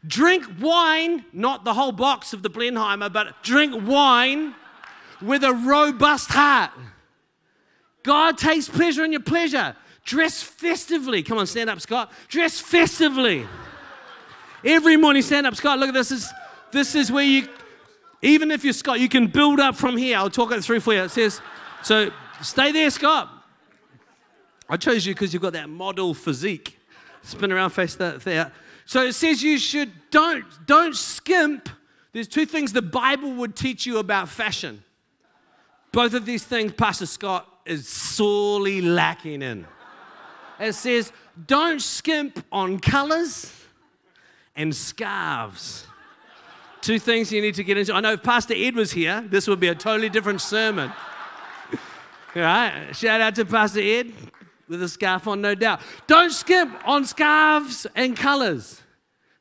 Drink 0.06 0.44
wine, 0.60 1.24
not 1.32 1.64
the 1.64 1.74
whole 1.74 1.92
box 1.92 2.32
of 2.32 2.42
the 2.42 2.50
Blenheimer, 2.50 3.12
but 3.12 3.42
drink 3.42 3.86
wine 3.86 4.54
with 5.20 5.44
a 5.44 5.52
robust 5.52 6.30
heart. 6.30 6.70
God 8.02 8.38
takes 8.38 8.68
pleasure 8.68 9.04
in 9.04 9.12
your 9.12 9.20
pleasure. 9.20 9.76
Dress 10.04 10.42
festively. 10.42 11.22
Come 11.22 11.38
on, 11.38 11.46
stand 11.46 11.70
up, 11.70 11.80
Scott. 11.80 12.10
Dress 12.28 12.58
festively. 12.58 13.46
Every 14.64 14.96
morning, 14.96 15.22
stand 15.22 15.46
up, 15.46 15.54
Scott. 15.54 15.78
Look 15.78 15.88
at 15.88 15.94
this. 15.94 16.08
This 16.10 16.24
is, 16.24 16.32
this 16.72 16.94
is 16.94 17.12
where 17.12 17.24
you, 17.24 17.48
even 18.22 18.50
if 18.50 18.64
you're 18.64 18.72
Scott, 18.72 19.00
you 19.00 19.08
can 19.08 19.26
build 19.26 19.60
up 19.60 19.76
from 19.76 19.96
here. 19.96 20.16
I'll 20.16 20.30
talk 20.30 20.52
it 20.52 20.62
through 20.62 20.80
for 20.80 20.92
you. 20.92 21.02
It 21.02 21.10
says, 21.10 21.40
so 21.82 22.10
stay 22.42 22.72
there, 22.72 22.90
Scott. 22.90 23.28
I 24.68 24.76
chose 24.76 25.04
you 25.04 25.14
because 25.14 25.32
you've 25.32 25.42
got 25.42 25.54
that 25.54 25.68
model 25.68 26.14
physique. 26.14 26.78
Spin 27.22 27.52
around, 27.52 27.70
face 27.70 27.96
that 27.96 28.20
there. 28.20 28.52
So 28.86 29.04
it 29.04 29.12
says 29.14 29.42
you 29.42 29.58
should 29.58 29.92
don't 30.10 30.44
don't 30.66 30.96
skimp. 30.96 31.68
There's 32.12 32.28
two 32.28 32.46
things 32.46 32.72
the 32.72 32.82
Bible 32.82 33.32
would 33.34 33.54
teach 33.54 33.86
you 33.86 33.98
about 33.98 34.28
fashion. 34.28 34.82
Both 35.92 36.14
of 36.14 36.24
these 36.24 36.44
things, 36.44 36.72
Pastor 36.72 37.06
Scott 37.06 37.48
is 37.66 37.88
sorely 37.88 38.80
lacking 38.80 39.42
in. 39.42 39.66
It 40.60 40.74
says, 40.74 41.10
don't 41.46 41.80
skimp 41.80 42.44
on 42.52 42.78
colors 42.78 43.52
and 44.54 44.76
scarves. 44.76 45.86
Two 46.82 46.98
things 46.98 47.32
you 47.32 47.40
need 47.40 47.54
to 47.54 47.64
get 47.64 47.78
into. 47.78 47.94
I 47.94 48.00
know 48.00 48.12
if 48.12 48.22
Pastor 48.22 48.54
Ed 48.54 48.74
was 48.74 48.92
here, 48.92 49.24
this 49.28 49.48
would 49.48 49.58
be 49.58 49.68
a 49.68 49.74
totally 49.74 50.10
different 50.10 50.40
sermon. 50.40 50.92
Right? 52.34 52.92
Shout 52.92 53.20
out 53.20 53.34
to 53.36 53.44
Pastor 53.44 53.80
Ed 53.80 54.12
with 54.68 54.82
a 54.82 54.88
scarf 54.88 55.26
on, 55.26 55.40
no 55.40 55.54
doubt. 55.54 55.80
Don't 56.06 56.30
skimp 56.30 56.76
on 56.86 57.04
scarves 57.04 57.86
and 57.96 58.16
colors, 58.16 58.82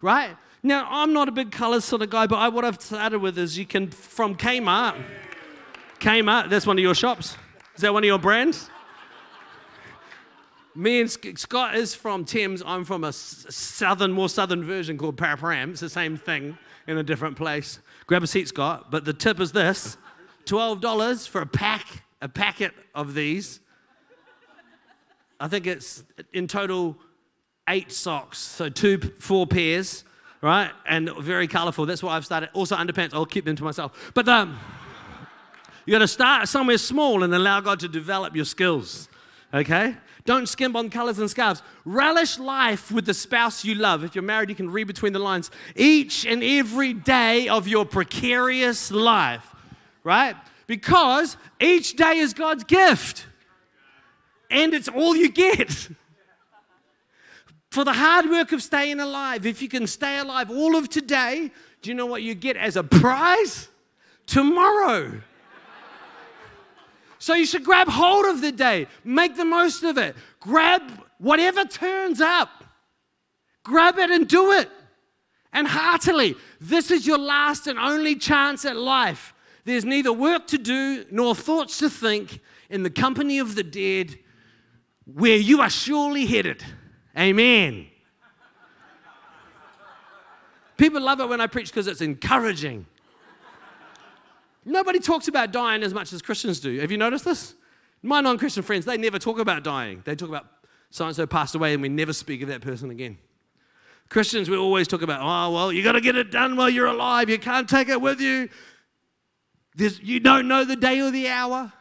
right? 0.01 0.35
Now, 0.63 0.87
I'm 0.89 1.13
not 1.13 1.29
a 1.29 1.31
big 1.31 1.51
colors 1.51 1.85
sort 1.85 2.01
of 2.01 2.09
guy, 2.09 2.27
but 2.27 2.37
I, 2.37 2.49
what 2.49 2.65
I've 2.65 2.81
started 2.81 3.19
with 3.19 3.37
is 3.37 3.57
you 3.57 3.65
can, 3.65 3.89
from 3.89 4.35
Kmart, 4.35 5.01
Kmart, 5.99 6.49
that's 6.49 6.65
one 6.65 6.77
of 6.77 6.81
your 6.81 6.95
shops. 6.95 7.37
Is 7.75 7.81
that 7.81 7.93
one 7.93 8.03
of 8.03 8.07
your 8.07 8.19
brands? 8.19 8.69
Me 10.75 11.01
and 11.01 11.09
Scott 11.09 11.75
is 11.75 11.95
from 11.95 12.25
Thames. 12.25 12.61
I'm 12.65 12.85
from 12.85 13.03
a 13.03 13.11
southern, 13.11 14.11
more 14.11 14.29
southern 14.29 14.63
version 14.63 14.97
called 14.97 15.17
Paraparaumu. 15.17 15.71
It's 15.71 15.79
the 15.79 15.89
same 15.89 16.15
thing 16.15 16.57
in 16.87 16.97
a 16.97 17.03
different 17.03 17.35
place. 17.37 17.79
Grab 18.07 18.23
a 18.23 18.27
seat, 18.27 18.47
Scott. 18.47 18.91
But 18.91 19.03
the 19.03 19.13
tip 19.13 19.39
is 19.39 19.51
this: 19.51 19.97
twelve 20.45 20.79
dollars 20.79 21.25
for 21.25 21.41
a 21.41 21.47
pack, 21.47 22.03
a 22.21 22.29
packet 22.29 22.73
of 22.93 23.13
these. 23.13 23.59
I 25.39 25.47
think 25.47 25.67
it's 25.67 26.03
in 26.33 26.47
total 26.47 26.97
eight 27.67 27.91
socks, 27.91 28.37
so 28.37 28.69
two, 28.69 28.99
four 29.19 29.47
pairs, 29.47 30.03
right? 30.41 30.71
And 30.87 31.09
very 31.19 31.47
colorful. 31.47 31.85
That's 31.85 32.03
why 32.03 32.15
I've 32.15 32.25
started. 32.25 32.49
Also 32.53 32.75
underpants. 32.75 33.13
I'll 33.13 33.25
keep 33.25 33.45
them 33.45 33.55
to 33.55 33.63
myself. 33.63 34.11
But 34.13 34.27
um, 34.27 34.59
you 35.85 35.91
got 35.91 35.99
to 35.99 36.07
start 36.07 36.47
somewhere 36.47 36.77
small 36.77 37.23
and 37.23 37.33
allow 37.33 37.59
God 37.61 37.79
to 37.79 37.87
develop 37.87 38.35
your 38.35 38.45
skills. 38.45 39.09
Okay? 39.53 39.95
Don't 40.25 40.47
skimp 40.47 40.75
on 40.75 40.89
colors 40.89 41.19
and 41.19 41.29
scarves. 41.29 41.61
Relish 41.85 42.37
life 42.37 42.91
with 42.91 43.05
the 43.05 43.13
spouse 43.13 43.63
you 43.63 43.75
love. 43.75 44.03
If 44.03 44.15
you're 44.15 44.23
married, 44.23 44.49
you 44.49 44.55
can 44.55 44.69
read 44.69 44.85
between 44.85 45.13
the 45.13 45.19
lines. 45.19 45.49
Each 45.75 46.25
and 46.25 46.43
every 46.43 46.93
day 46.93 47.47
of 47.47 47.67
your 47.67 47.85
precarious 47.85 48.91
life, 48.91 49.55
right? 50.03 50.35
Because 50.67 51.37
each 51.59 51.95
day 51.95 52.17
is 52.17 52.33
God's 52.33 52.63
gift, 52.63 53.25
and 54.51 54.73
it's 54.73 54.87
all 54.87 55.15
you 55.15 55.29
get. 55.29 55.89
For 57.71 57.83
the 57.83 57.93
hard 57.93 58.29
work 58.29 58.51
of 58.51 58.61
staying 58.63 58.99
alive, 58.99 59.45
if 59.45 59.61
you 59.61 59.69
can 59.69 59.87
stay 59.87 60.17
alive 60.17 60.49
all 60.49 60.75
of 60.75 60.89
today, 60.89 61.51
do 61.81 61.89
you 61.89 61.95
know 61.95 62.07
what 62.07 62.23
you 62.23 62.35
get 62.35 62.57
as 62.57 62.75
a 62.75 62.83
prize? 62.83 63.69
Tomorrow. 64.25 65.21
So 67.19 67.35
you 67.35 67.45
should 67.45 67.65
grab 67.65 67.89
hold 67.89 68.25
of 68.25 68.41
the 68.41 68.51
day, 68.51 68.87
make 69.03 69.35
the 69.35 69.45
most 69.45 69.83
of 69.83 69.97
it. 69.97 70.15
Grab 70.39 70.81
whatever 71.17 71.65
turns 71.65 72.21
up, 72.21 72.63
grab 73.63 73.97
it 73.97 74.09
and 74.09 74.27
do 74.27 74.53
it. 74.53 74.69
And 75.51 75.67
heartily, 75.67 76.35
this 76.61 76.91
is 76.91 77.05
your 77.05 77.17
last 77.17 77.67
and 77.67 77.77
only 77.77 78.15
chance 78.15 78.65
at 78.65 78.77
life. 78.77 79.33
There's 79.65 79.83
neither 79.83 80.13
work 80.13 80.47
to 80.47 80.57
do 80.57 81.05
nor 81.11 81.35
thoughts 81.35 81.79
to 81.79 81.89
think 81.89 82.39
in 82.69 82.83
the 82.83 82.89
company 82.89 83.39
of 83.39 83.55
the 83.55 83.63
dead 83.63 84.17
where 85.05 85.37
you 85.37 85.59
are 85.59 85.69
surely 85.69 86.25
headed. 86.25 86.63
Amen. 87.17 87.87
People 90.77 91.01
love 91.01 91.19
it 91.19 91.27
when 91.27 91.41
I 91.41 91.47
preach 91.47 91.67
because 91.67 91.87
it's 91.87 92.01
encouraging. 92.01 92.85
Nobody 94.65 94.99
talks 94.99 95.27
about 95.27 95.51
dying 95.51 95.83
as 95.83 95.93
much 95.93 96.13
as 96.13 96.21
Christians 96.21 96.59
do. 96.59 96.79
Have 96.79 96.91
you 96.91 96.97
noticed 96.97 97.25
this? 97.25 97.55
My 98.01 98.21
non 98.21 98.37
Christian 98.37 98.63
friends, 98.63 98.85
they 98.85 98.97
never 98.97 99.19
talk 99.19 99.39
about 99.39 99.63
dying. 99.63 100.01
They 100.05 100.15
talk 100.15 100.29
about 100.29 100.45
so 100.89 101.05
and 101.05 101.15
so 101.15 101.25
passed 101.25 101.55
away 101.55 101.73
and 101.73 101.81
we 101.81 101.89
never 101.89 102.13
speak 102.13 102.41
of 102.41 102.47
that 102.49 102.61
person 102.61 102.89
again. 102.89 103.17
Christians, 104.09 104.49
we 104.49 104.57
always 104.57 104.87
talk 104.87 105.03
about, 105.03 105.19
oh, 105.21 105.53
well, 105.53 105.71
you 105.71 105.83
got 105.83 105.91
to 105.91 106.01
get 106.01 106.15
it 106.15 106.31
done 106.31 106.55
while 106.55 106.69
you're 106.69 106.87
alive. 106.87 107.29
You 107.29 107.37
can't 107.37 107.69
take 107.69 107.89
it 107.89 108.01
with 108.01 108.19
you. 108.19 108.49
There's, 109.75 109.99
you 109.99 110.19
don't 110.19 110.47
know 110.47 110.65
the 110.65 110.75
day 110.75 110.99
or 110.99 111.11
the 111.11 111.27
hour. 111.29 111.71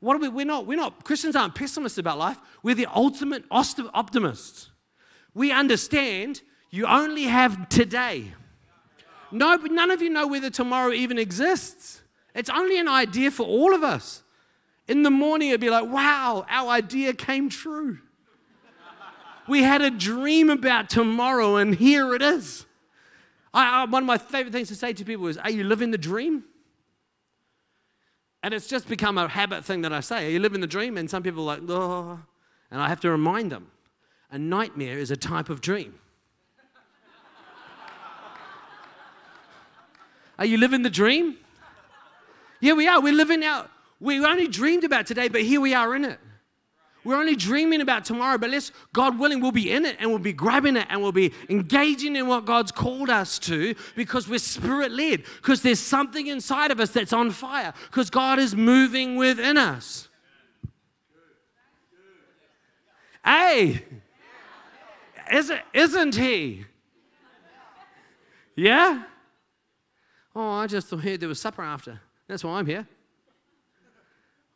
What 0.00 0.16
are 0.16 0.18
we? 0.18 0.28
We're 0.28 0.46
not, 0.46 0.66
we're 0.66 0.76
not, 0.76 1.04
Christians 1.04 1.36
aren't 1.36 1.54
pessimists 1.54 1.98
about 1.98 2.18
life. 2.18 2.36
We're 2.62 2.74
the 2.74 2.88
ultimate 2.92 3.44
optimists. 3.50 4.70
We 5.34 5.52
understand 5.52 6.42
you 6.70 6.86
only 6.86 7.24
have 7.24 7.68
today. 7.68 8.32
No, 9.30 9.56
none 9.56 9.90
of 9.90 10.02
you 10.02 10.10
know 10.10 10.26
whether 10.26 10.50
tomorrow 10.50 10.92
even 10.92 11.18
exists. 11.18 12.02
It's 12.38 12.50
only 12.50 12.78
an 12.78 12.86
idea 12.86 13.32
for 13.32 13.44
all 13.44 13.74
of 13.74 13.82
us. 13.82 14.22
In 14.86 15.02
the 15.02 15.10
morning, 15.10 15.48
it'd 15.48 15.60
be 15.60 15.70
like, 15.70 15.90
wow, 15.90 16.46
our 16.48 16.70
idea 16.70 17.12
came 17.12 17.48
true. 17.48 17.98
we 19.48 19.64
had 19.64 19.82
a 19.82 19.90
dream 19.90 20.48
about 20.48 20.88
tomorrow, 20.88 21.56
and 21.56 21.74
here 21.74 22.14
it 22.14 22.22
is. 22.22 22.64
I, 23.52 23.82
I, 23.82 23.84
one 23.86 24.04
of 24.04 24.06
my 24.06 24.18
favorite 24.18 24.52
things 24.52 24.68
to 24.68 24.76
say 24.76 24.92
to 24.92 25.04
people 25.04 25.26
is, 25.26 25.36
Are 25.36 25.50
you 25.50 25.64
living 25.64 25.90
the 25.90 25.98
dream? 25.98 26.44
And 28.44 28.54
it's 28.54 28.68
just 28.68 28.88
become 28.88 29.18
a 29.18 29.26
habit 29.26 29.64
thing 29.64 29.82
that 29.82 29.92
I 29.92 29.98
say. 29.98 30.26
Are 30.28 30.30
you 30.30 30.38
living 30.38 30.60
the 30.60 30.68
dream? 30.68 30.96
And 30.96 31.10
some 31.10 31.24
people 31.24 31.42
are 31.42 31.58
like, 31.58 31.68
oh. 31.68 32.20
And 32.70 32.80
I 32.80 32.88
have 32.88 33.00
to 33.00 33.10
remind 33.10 33.50
them 33.50 33.72
a 34.30 34.38
nightmare 34.38 34.98
is 34.98 35.10
a 35.10 35.16
type 35.16 35.48
of 35.48 35.60
dream. 35.60 35.98
are 40.38 40.44
you 40.44 40.56
living 40.56 40.82
the 40.82 40.90
dream? 40.90 41.36
Yeah, 42.60 42.72
we 42.72 42.88
are. 42.88 43.00
We're 43.00 43.12
living 43.12 43.44
out. 43.44 43.70
We 44.00 44.24
only 44.24 44.48
dreamed 44.48 44.84
about 44.84 45.06
today, 45.06 45.28
but 45.28 45.42
here 45.42 45.60
we 45.60 45.74
are 45.74 45.94
in 45.94 46.04
it. 46.04 46.18
We're 47.04 47.16
only 47.16 47.36
dreaming 47.36 47.80
about 47.80 48.04
tomorrow, 48.04 48.38
but 48.38 48.50
let's, 48.50 48.70
God 48.92 49.18
willing, 49.18 49.40
we'll 49.40 49.52
be 49.52 49.70
in 49.70 49.86
it 49.86 49.96
and 49.98 50.10
we'll 50.10 50.18
be 50.18 50.32
grabbing 50.32 50.76
it 50.76 50.86
and 50.90 51.00
we'll 51.00 51.12
be 51.12 51.32
engaging 51.48 52.16
in 52.16 52.26
what 52.26 52.44
God's 52.44 52.70
called 52.70 53.08
us 53.08 53.38
to 53.40 53.74
because 53.96 54.28
we're 54.28 54.38
spirit 54.38 54.92
led, 54.92 55.22
because 55.36 55.62
there's 55.62 55.80
something 55.80 56.26
inside 56.26 56.70
of 56.70 56.80
us 56.80 56.90
that's 56.90 57.12
on 57.12 57.30
fire, 57.30 57.72
because 57.90 58.10
God 58.10 58.38
is 58.38 58.54
moving 58.54 59.16
within 59.16 59.56
us. 59.56 60.08
Hey, 63.24 63.84
isn't, 65.32 65.60
isn't 65.72 66.14
He? 66.14 66.64
Yeah? 68.54 69.04
Oh, 70.34 70.50
I 70.50 70.66
just 70.66 70.90
heard 70.90 71.20
there 71.20 71.28
was 71.28 71.40
supper 71.40 71.62
after. 71.62 72.00
That's 72.28 72.44
why 72.44 72.58
I'm 72.58 72.66
here. 72.66 72.86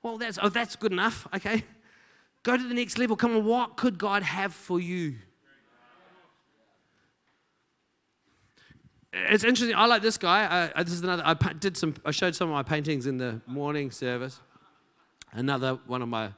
Well, 0.02 0.18
that's, 0.18 0.38
oh, 0.40 0.48
that's 0.48 0.76
good 0.76 0.92
enough. 0.92 1.26
Okay. 1.34 1.64
Go 2.42 2.56
to 2.56 2.62
the 2.62 2.74
next 2.74 2.98
level. 2.98 3.16
Come 3.16 3.36
on, 3.36 3.44
what 3.44 3.76
could 3.76 3.98
God 3.98 4.22
have 4.22 4.52
for 4.52 4.80
you? 4.80 5.14
It's 9.12 9.44
interesting. 9.44 9.76
I 9.76 9.86
like 9.86 10.02
this 10.02 10.16
guy. 10.16 10.70
I, 10.74 10.82
this 10.82 10.94
is 10.94 11.02
another. 11.02 11.22
I 11.24 11.34
did 11.34 11.76
some. 11.76 11.94
I 12.04 12.12
showed 12.12 12.34
some 12.34 12.48
of 12.48 12.54
my 12.54 12.62
paintings 12.62 13.06
in 13.06 13.18
the 13.18 13.42
morning 13.46 13.90
service. 13.90 14.40
Another 15.32 15.78
one 15.86 16.00
of 16.00 16.08
my 16.08 16.30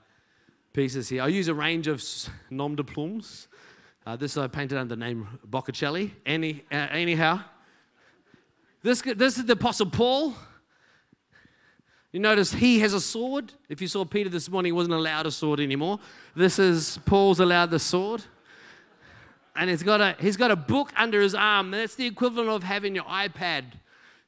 pieces 0.73 1.09
here. 1.09 1.23
I 1.23 1.29
use 1.29 1.47
a 1.47 1.55
range 1.55 1.87
of 1.87 2.03
nom 2.51 2.75
de 2.75 2.83
plumes. 2.83 3.47
Uh, 4.05 4.17
this 4.17 4.37
I 4.37 4.49
painted 4.49 4.77
under 4.77 4.97
the 4.97 5.01
name 5.01 5.39
Botticelli. 5.49 6.13
Any, 6.27 6.65
uh, 6.71 6.89
anyhow, 6.91 7.41
this 8.83 9.03
this 9.03 9.39
is 9.39 9.47
the 9.47 9.53
Apostle 9.53 9.87
Paul. 9.87 10.35
You 12.15 12.21
notice 12.21 12.53
he 12.53 12.79
has 12.79 12.95
a 12.95 13.01
sword. 13.01 13.53
If 13.69 13.83
you 13.83 13.89
saw 13.89 14.05
Peter 14.05 14.31
this 14.31 14.49
morning, 14.49 14.69
he 14.69 14.73
wasn't 14.73 14.95
allowed 14.95 15.27
a 15.27 15.33
sword 15.33 15.59
anymore. 15.59 15.99
This 16.37 16.61
is 16.61 17.01
Paul's 17.07 17.41
allowed 17.41 17.73
the 17.73 17.81
sword. 17.81 18.23
And 19.57 19.69
he's 19.69 19.83
got 19.83 20.01
a, 20.01 20.15
he's 20.21 20.37
got 20.37 20.53
a 20.53 20.57
book 20.57 20.93
under 20.97 21.21
his 21.21 21.35
arm. 21.35 21.73
That's 21.73 21.97
the 21.97 22.07
equivalent 22.07 22.51
of 22.51 22.63
having 22.63 22.95
your 22.95 23.03
iPad. 23.07 23.65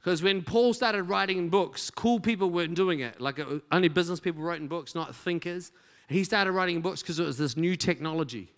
Because 0.01 0.21
when 0.21 0.43
Paul 0.43 0.75
started 0.75 1.05
writing 1.05 1.49
books, 1.49 1.89
cool 1.89 2.19
people 2.19 2.51
weren't 2.51 2.75
doing 2.75 2.99
it. 2.99 3.21
Like 3.21 3.39
it, 3.39 3.47
only 3.71 3.87
business 3.87 4.19
people 4.19 4.43
wrote 4.43 4.61
in 4.61 4.67
books, 4.67 4.97
not 4.97 5.15
thinkers. 5.15 5.71
he 6.09 6.25
started 6.25 6.51
writing 6.51 6.81
books 6.81 7.03
because 7.03 7.21
it 7.21 7.25
was 7.25 7.39
this 7.39 7.57
new 7.57 7.77
technology. 7.77 8.51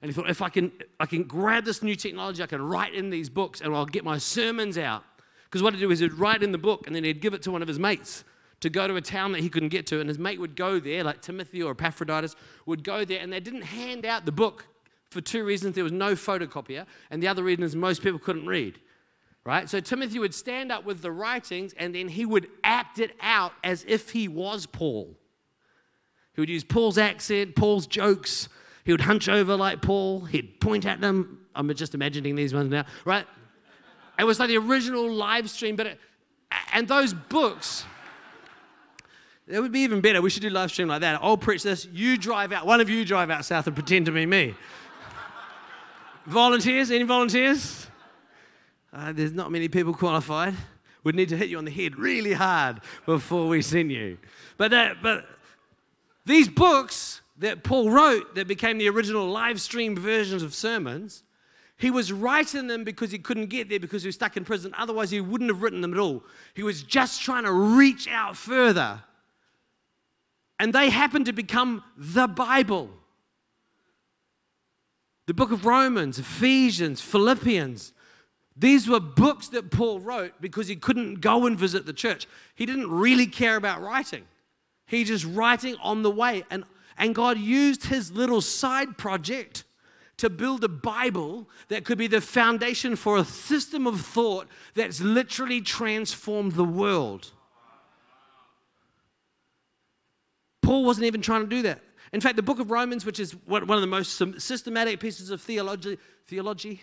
And 0.00 0.08
he 0.08 0.14
thought, 0.14 0.30
if 0.30 0.40
I 0.40 0.50
can, 0.50 0.70
I 1.00 1.06
can 1.06 1.24
grab 1.24 1.64
this 1.64 1.82
new 1.82 1.96
technology, 1.96 2.40
I 2.44 2.46
can 2.46 2.62
write 2.62 2.94
in 2.94 3.10
these 3.10 3.28
books 3.28 3.60
and 3.60 3.74
I'll 3.74 3.86
get 3.86 4.04
my 4.04 4.18
sermons 4.18 4.78
out. 4.78 5.02
Because 5.46 5.64
what 5.64 5.74
he'd 5.74 5.80
do 5.80 5.90
is 5.90 5.98
he'd 5.98 6.12
write 6.12 6.44
in 6.44 6.52
the 6.52 6.58
book 6.58 6.86
and 6.86 6.94
then 6.94 7.02
he'd 7.02 7.20
give 7.20 7.34
it 7.34 7.42
to 7.42 7.50
one 7.50 7.60
of 7.60 7.66
his 7.66 7.80
mates 7.80 8.22
to 8.62 8.70
go 8.70 8.88
to 8.88 8.96
a 8.96 9.00
town 9.00 9.32
that 9.32 9.40
he 9.40 9.48
couldn't 9.48 9.68
get 9.68 9.86
to, 9.88 10.00
and 10.00 10.08
his 10.08 10.18
mate 10.18 10.40
would 10.40 10.56
go 10.56 10.80
there, 10.80 11.04
like 11.04 11.20
Timothy 11.20 11.62
or 11.62 11.72
Epaphroditus 11.72 12.34
would 12.66 12.82
go 12.82 13.04
there, 13.04 13.20
and 13.20 13.32
they 13.32 13.40
didn't 13.40 13.62
hand 13.62 14.06
out 14.06 14.24
the 14.24 14.32
book 14.32 14.66
for 15.10 15.20
two 15.20 15.44
reasons. 15.44 15.74
There 15.74 15.84
was 15.84 15.92
no 15.92 16.12
photocopier, 16.12 16.86
and 17.10 17.22
the 17.22 17.28
other 17.28 17.42
reason 17.42 17.62
is 17.62 17.76
most 17.76 18.02
people 18.02 18.18
couldn't 18.18 18.46
read. 18.46 18.80
Right? 19.44 19.68
So 19.68 19.80
Timothy 19.80 20.20
would 20.20 20.34
stand 20.34 20.70
up 20.70 20.84
with 20.84 21.02
the 21.02 21.10
writings 21.10 21.74
and 21.76 21.92
then 21.92 22.06
he 22.06 22.24
would 22.24 22.46
act 22.62 23.00
it 23.00 23.10
out 23.20 23.52
as 23.64 23.84
if 23.88 24.10
he 24.10 24.28
was 24.28 24.66
Paul. 24.66 25.18
He 26.34 26.40
would 26.40 26.48
use 26.48 26.62
Paul's 26.62 26.96
accent, 26.96 27.56
Paul's 27.56 27.88
jokes. 27.88 28.48
He 28.84 28.92
would 28.92 29.00
hunch 29.00 29.28
over 29.28 29.56
like 29.56 29.82
Paul. 29.82 30.20
He'd 30.26 30.60
point 30.60 30.86
at 30.86 31.00
them. 31.00 31.40
I'm 31.56 31.74
just 31.74 31.92
imagining 31.92 32.36
these 32.36 32.54
ones 32.54 32.70
now, 32.70 32.84
right? 33.04 33.26
It 34.16 34.22
was 34.22 34.38
like 34.38 34.46
the 34.46 34.58
original 34.58 35.10
live 35.10 35.50
stream, 35.50 35.74
but 35.74 35.86
it, 35.86 36.00
and 36.72 36.86
those 36.86 37.12
books, 37.12 37.84
it 39.48 39.60
would 39.60 39.72
be 39.72 39.80
even 39.80 40.00
better. 40.00 40.22
We 40.22 40.30
should 40.30 40.42
do 40.42 40.50
live 40.50 40.70
stream 40.70 40.88
like 40.88 41.00
that. 41.00 41.20
I'll 41.22 41.36
preach 41.36 41.62
this. 41.62 41.86
You 41.92 42.16
drive 42.16 42.52
out. 42.52 42.66
One 42.66 42.80
of 42.80 42.88
you 42.88 43.04
drive 43.04 43.30
out 43.30 43.44
south 43.44 43.66
and 43.66 43.74
pretend 43.74 44.06
to 44.06 44.12
be 44.12 44.24
me. 44.24 44.54
volunteers? 46.26 46.90
Any 46.90 47.04
volunteers? 47.04 47.88
Uh, 48.92 49.12
there's 49.12 49.32
not 49.32 49.50
many 49.50 49.68
people 49.68 49.94
qualified. 49.94 50.54
We'd 51.02 51.16
need 51.16 51.30
to 51.30 51.36
hit 51.36 51.48
you 51.48 51.58
on 51.58 51.64
the 51.64 51.72
head 51.72 51.98
really 51.98 52.34
hard 52.34 52.80
before 53.04 53.48
we 53.48 53.62
send 53.62 53.90
you. 53.90 54.18
But, 54.56 54.72
uh, 54.72 54.94
but 55.02 55.26
these 56.24 56.48
books 56.48 57.22
that 57.38 57.64
Paul 57.64 57.90
wrote 57.90 58.36
that 58.36 58.46
became 58.46 58.78
the 58.78 58.88
original 58.88 59.26
live 59.26 59.60
stream 59.60 59.96
versions 59.96 60.44
of 60.44 60.54
sermons, 60.54 61.24
he 61.76 61.90
was 61.90 62.12
writing 62.12 62.68
them 62.68 62.84
because 62.84 63.10
he 63.10 63.18
couldn't 63.18 63.46
get 63.46 63.68
there 63.68 63.80
because 63.80 64.04
he 64.04 64.08
was 64.08 64.14
stuck 64.14 64.36
in 64.36 64.44
prison. 64.44 64.72
Otherwise, 64.78 65.10
he 65.10 65.20
wouldn't 65.20 65.50
have 65.50 65.62
written 65.62 65.80
them 65.80 65.92
at 65.92 65.98
all. 65.98 66.22
He 66.54 66.62
was 66.62 66.84
just 66.84 67.20
trying 67.20 67.42
to 67.42 67.52
reach 67.52 68.06
out 68.06 68.36
further 68.36 69.02
and 70.58 70.72
they 70.72 70.90
happen 70.90 71.24
to 71.24 71.32
become 71.32 71.82
the 71.96 72.28
Bible. 72.28 72.90
The 75.26 75.34
book 75.34 75.52
of 75.52 75.64
Romans, 75.64 76.18
Ephesians, 76.18 77.00
Philippians. 77.00 77.92
These 78.56 78.88
were 78.88 79.00
books 79.00 79.48
that 79.48 79.70
Paul 79.70 80.00
wrote 80.00 80.40
because 80.40 80.68
he 80.68 80.76
couldn't 80.76 81.20
go 81.20 81.46
and 81.46 81.58
visit 81.58 81.86
the 81.86 81.92
church. 81.92 82.26
He 82.54 82.66
didn't 82.66 82.90
really 82.90 83.26
care 83.26 83.56
about 83.56 83.80
writing. 83.80 84.24
He 84.86 85.04
just 85.04 85.24
writing 85.24 85.76
on 85.82 86.02
the 86.02 86.10
way. 86.10 86.44
And, 86.50 86.64
and 86.98 87.14
God 87.14 87.38
used 87.38 87.86
his 87.86 88.12
little 88.12 88.40
side 88.40 88.98
project 88.98 89.64
to 90.18 90.28
build 90.28 90.62
a 90.62 90.68
Bible 90.68 91.48
that 91.68 91.84
could 91.84 91.98
be 91.98 92.06
the 92.06 92.20
foundation 92.20 92.94
for 92.94 93.16
a 93.16 93.24
system 93.24 93.86
of 93.86 94.00
thought 94.00 94.48
that's 94.74 95.00
literally 95.00 95.60
transformed 95.60 96.52
the 96.52 96.64
world. 96.64 97.32
Paul 100.72 100.86
wasn't 100.86 101.04
even 101.04 101.20
trying 101.20 101.42
to 101.42 101.46
do 101.46 101.60
that. 101.64 101.80
In 102.14 102.22
fact, 102.22 102.36
the 102.36 102.42
book 102.42 102.58
of 102.58 102.70
Romans, 102.70 103.04
which 103.04 103.20
is 103.20 103.32
one 103.44 103.68
of 103.68 103.80
the 103.82 103.86
most 103.86 104.18
systematic 104.38 105.00
pieces 105.00 105.28
of 105.28 105.42
theology, 105.42 105.98
theology, 106.24 106.80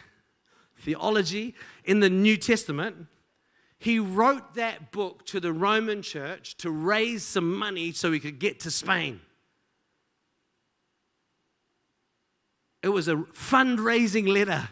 theology 0.77 1.55
in 1.85 1.99
the 1.99 2.07
New 2.07 2.37
Testament, 2.37 3.07
he 3.79 3.97
wrote 3.97 4.53
that 4.53 4.91
book 4.91 5.25
to 5.25 5.39
the 5.39 5.51
Roman 5.51 6.03
church 6.03 6.55
to 6.57 6.69
raise 6.69 7.23
some 7.23 7.51
money 7.51 7.91
so 7.91 8.11
he 8.11 8.19
could 8.19 8.37
get 8.37 8.59
to 8.59 8.69
Spain. 8.69 9.21
It 12.83 12.89
was 12.89 13.07
a 13.07 13.15
fundraising 13.15 14.27
letter. 14.27 14.69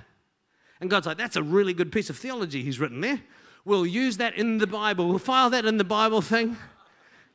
And 0.79 0.91
God's 0.91 1.07
like, 1.07 1.17
that's 1.17 1.37
a 1.37 1.41
really 1.41 1.73
good 1.73 1.91
piece 1.91 2.11
of 2.11 2.19
theology 2.19 2.61
he's 2.61 2.79
written 2.79 3.01
there. 3.01 3.21
We'll 3.65 3.87
use 3.87 4.17
that 4.17 4.35
in 4.35 4.59
the 4.59 4.67
Bible. 4.67 5.07
We'll 5.07 5.17
file 5.17 5.49
that 5.49 5.65
in 5.65 5.77
the 5.77 5.83
Bible 5.83 6.21
thing. 6.21 6.55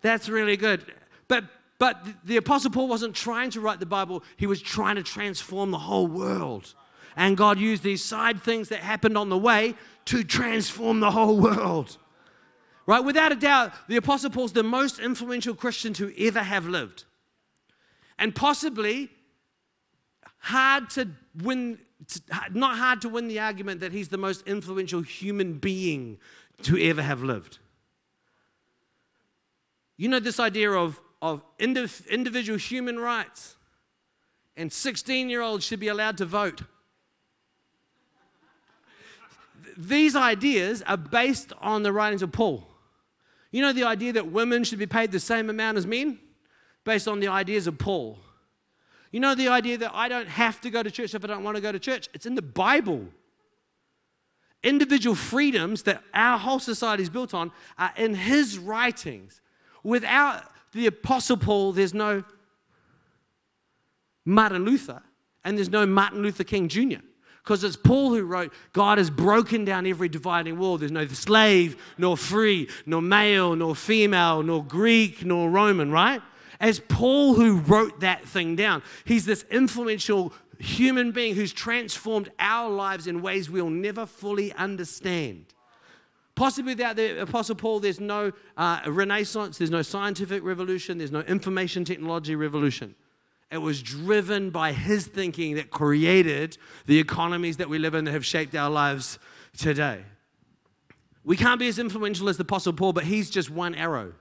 That's 0.01 0.29
really 0.29 0.57
good. 0.57 0.85
But 1.27 1.47
but 1.83 2.07
the 2.25 2.37
Apostle 2.37 2.71
Paul 2.71 2.87
wasn't 2.87 3.13
trying 3.13 3.51
to 3.51 3.61
write 3.61 3.81
the 3.81 3.87
Bible, 3.87 4.23
he 4.37 4.47
was 4.47 4.63
trying 4.63 4.95
to 4.95 5.03
transform 5.03 5.73
the 5.73 5.81
whole 5.81 6.07
world. 6.07 6.75
And 7.17 7.37
God 7.37 7.59
used 7.59 7.83
these 7.83 8.05
side 8.05 8.41
things 8.41 8.69
that 8.69 8.79
happened 8.79 9.19
on 9.19 9.31
the 9.31 9.37
way 9.37 9.75
to 10.05 10.23
transform 10.23 11.01
the 11.01 11.11
whole 11.11 11.41
world. 11.41 11.99
Right? 12.87 13.01
Without 13.01 13.33
a 13.33 13.35
doubt, 13.35 13.73
the 13.89 13.97
Apostle 13.97 14.31
Paul's 14.31 14.53
the 14.53 14.63
most 14.63 15.01
influential 15.01 15.57
Christian 15.57 15.93
to 15.95 16.15
ever 16.25 16.45
have 16.45 16.69
lived. 16.69 17.03
And 18.17 18.33
possibly 18.33 19.11
hard 20.39 20.89
to 20.91 21.09
win, 21.43 21.81
not 22.53 22.79
hard 22.79 23.03
to 23.03 23.09
win 23.09 23.27
the 23.27 23.41
argument 23.41 23.81
that 23.81 23.91
he's 23.91 24.09
the 24.09 24.19
most 24.19 24.47
influential 24.47 25.03
human 25.03 25.55
being 25.55 26.19
to 26.63 26.81
ever 26.81 27.03
have 27.03 27.25
lived. 27.25 27.59
You 29.97 30.07
know, 30.07 30.21
this 30.21 30.39
idea 30.39 30.71
of 30.71 31.01
of 31.23 31.41
individual 31.59 32.59
human 32.59 32.99
rights, 32.99 33.55
and 34.57 34.71
16 34.71 35.31
year 35.31 35.41
olds 35.41 35.65
should 35.65 35.81
be 35.81 35.89
allowed 35.89 36.19
to 36.19 36.27
vote. 36.27 36.63
These 39.79 40.17
ideas 40.17 40.83
are 40.83 40.99
based 40.99 41.53
on 41.63 41.85
the 41.85 41.93
writings 41.93 42.23
of 42.23 42.33
Paul. 42.33 42.67
You 43.53 43.63
know 43.63 43.73
the 43.73 43.85
idea 43.85 44.13
that 44.15 44.33
women 44.33 44.65
should 44.65 44.81
be 44.81 44.87
paid 44.87 45.13
the 45.13 45.21
same 45.21 45.49
amount 45.49 45.79
as 45.79 45.87
men? 45.87 46.19
Based 46.85 47.07
on 47.07 47.21
the 47.21 47.29
ideas 47.29 47.67
of 47.67 47.79
Paul. 47.79 48.19
You 49.13 49.21
know 49.21 49.35
the 49.35 49.49
idea 49.49 49.79
that 49.79 49.93
I 49.95 50.09
don't 50.09 50.29
have 50.29 50.61
to 50.63 50.71
go 50.71 50.83
to 50.83 50.91
church 50.91 51.15
if 51.15 51.23
I 51.23 51.29
don't 51.29 51.45
want 51.45 51.57
to 51.57 51.63
go 51.63 51.71
to 51.71 51.79
church? 51.79 52.09
It's 52.13 52.27
in 52.27 52.35
the 52.35 52.43
Bible. 52.43 53.07
Individual 54.63 55.15
freedoms 55.15 55.85
that 55.85 56.03
our 56.13 56.39
whole 56.39 56.59
society 56.59 57.03
is 57.03 57.11
built 57.11 57.33
on 57.33 57.53
are 57.79 57.93
in 57.97 58.15
his 58.15 58.59
writings. 58.59 59.41
Without 59.83 60.45
the 60.73 60.87
Apostle 60.87 61.37
Paul, 61.37 61.73
there's 61.73 61.95
no 61.95 62.25
Martin 64.25 64.65
Luther, 64.65 65.03
and 65.45 65.57
there's 65.57 65.71
no 65.71 65.87
Martin 65.87 66.23
Luther 66.23 66.45
King 66.45 66.69
Jr. 66.69 67.01
Because 67.43 67.65
it's 67.65 67.77
Paul 67.77 68.11
who 68.11 68.23
wrote, 68.23 68.53
God 68.73 68.99
has 68.99 69.11
broken 69.11 69.65
down 69.65 69.85
every 69.87 70.09
dividing 70.09 70.59
wall. 70.59 70.79
There's 70.79 70.93
no 70.93 71.07
slave, 71.09 71.77
nor 71.99 72.17
free, 72.17 72.69
nor 72.87 73.03
male, 73.03 73.57
nor 73.57 73.75
female, 73.75 74.43
nor 74.45 74.65
Greek, 74.65 75.25
nor 75.25 75.51
Roman, 75.51 75.91
right? 75.91 76.23
As 76.61 76.79
Paul 76.79 77.35
who 77.35 77.57
wrote 77.57 78.01
that 78.01 78.25
thing 78.25 78.55
down. 78.55 78.83
He's 79.05 79.25
this 79.25 79.45
influential 79.51 80.33
human 80.61 81.11
being 81.11 81.35
who's 81.35 81.53
transformed 81.53 82.31
our 82.39 82.71
lives 82.71 83.09
in 83.09 83.21
ways 83.21 83.51
we'll 83.51 83.71
never 83.71 84.07
fully 84.07 84.53
understand. 84.53 85.52
Possibly 86.43 86.73
without 86.73 86.97
the 86.97 87.23
Apostle 87.23 87.55
Paul, 87.55 87.79
there's 87.79 88.01
no 88.01 88.33
uh, 88.57 88.81
renaissance, 88.89 89.59
there's 89.59 89.71
no 89.71 89.83
scientific 89.83 90.43
revolution, 90.43 90.99
there's 90.99 91.13
no 91.13 91.21
information 91.21 91.85
technology 91.85 92.35
revolution. 92.35 92.97
It 93.53 93.59
was 93.59 93.81
driven 93.81 94.51
by 94.51 94.73
his 94.73 95.07
thinking 95.07 95.55
that 95.55 95.71
created 95.71 96.59
the 96.87 96.99
economies 96.99 97.59
that 97.59 97.69
we 97.69 97.79
live 97.79 97.95
in 97.95 98.07
that 98.07 98.11
have 98.11 98.27
shaped 98.27 98.57
our 98.57 98.71
lives 98.71 99.21
today. 99.57 100.03
We 101.23 101.37
can't 101.37 101.61
be 101.61 101.69
as 101.69 101.79
influential 101.79 102.29
as 102.29 102.39
the 102.39 102.43
Apostle 102.43 102.73
Paul, 102.73 102.93
but 102.93 103.05
he's 103.05 103.31
just 103.31 103.49
one 103.49 103.77
arrow. 103.77 104.13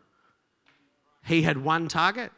He 1.25 1.41
had 1.41 1.57
one 1.57 1.87
target, 1.87 2.31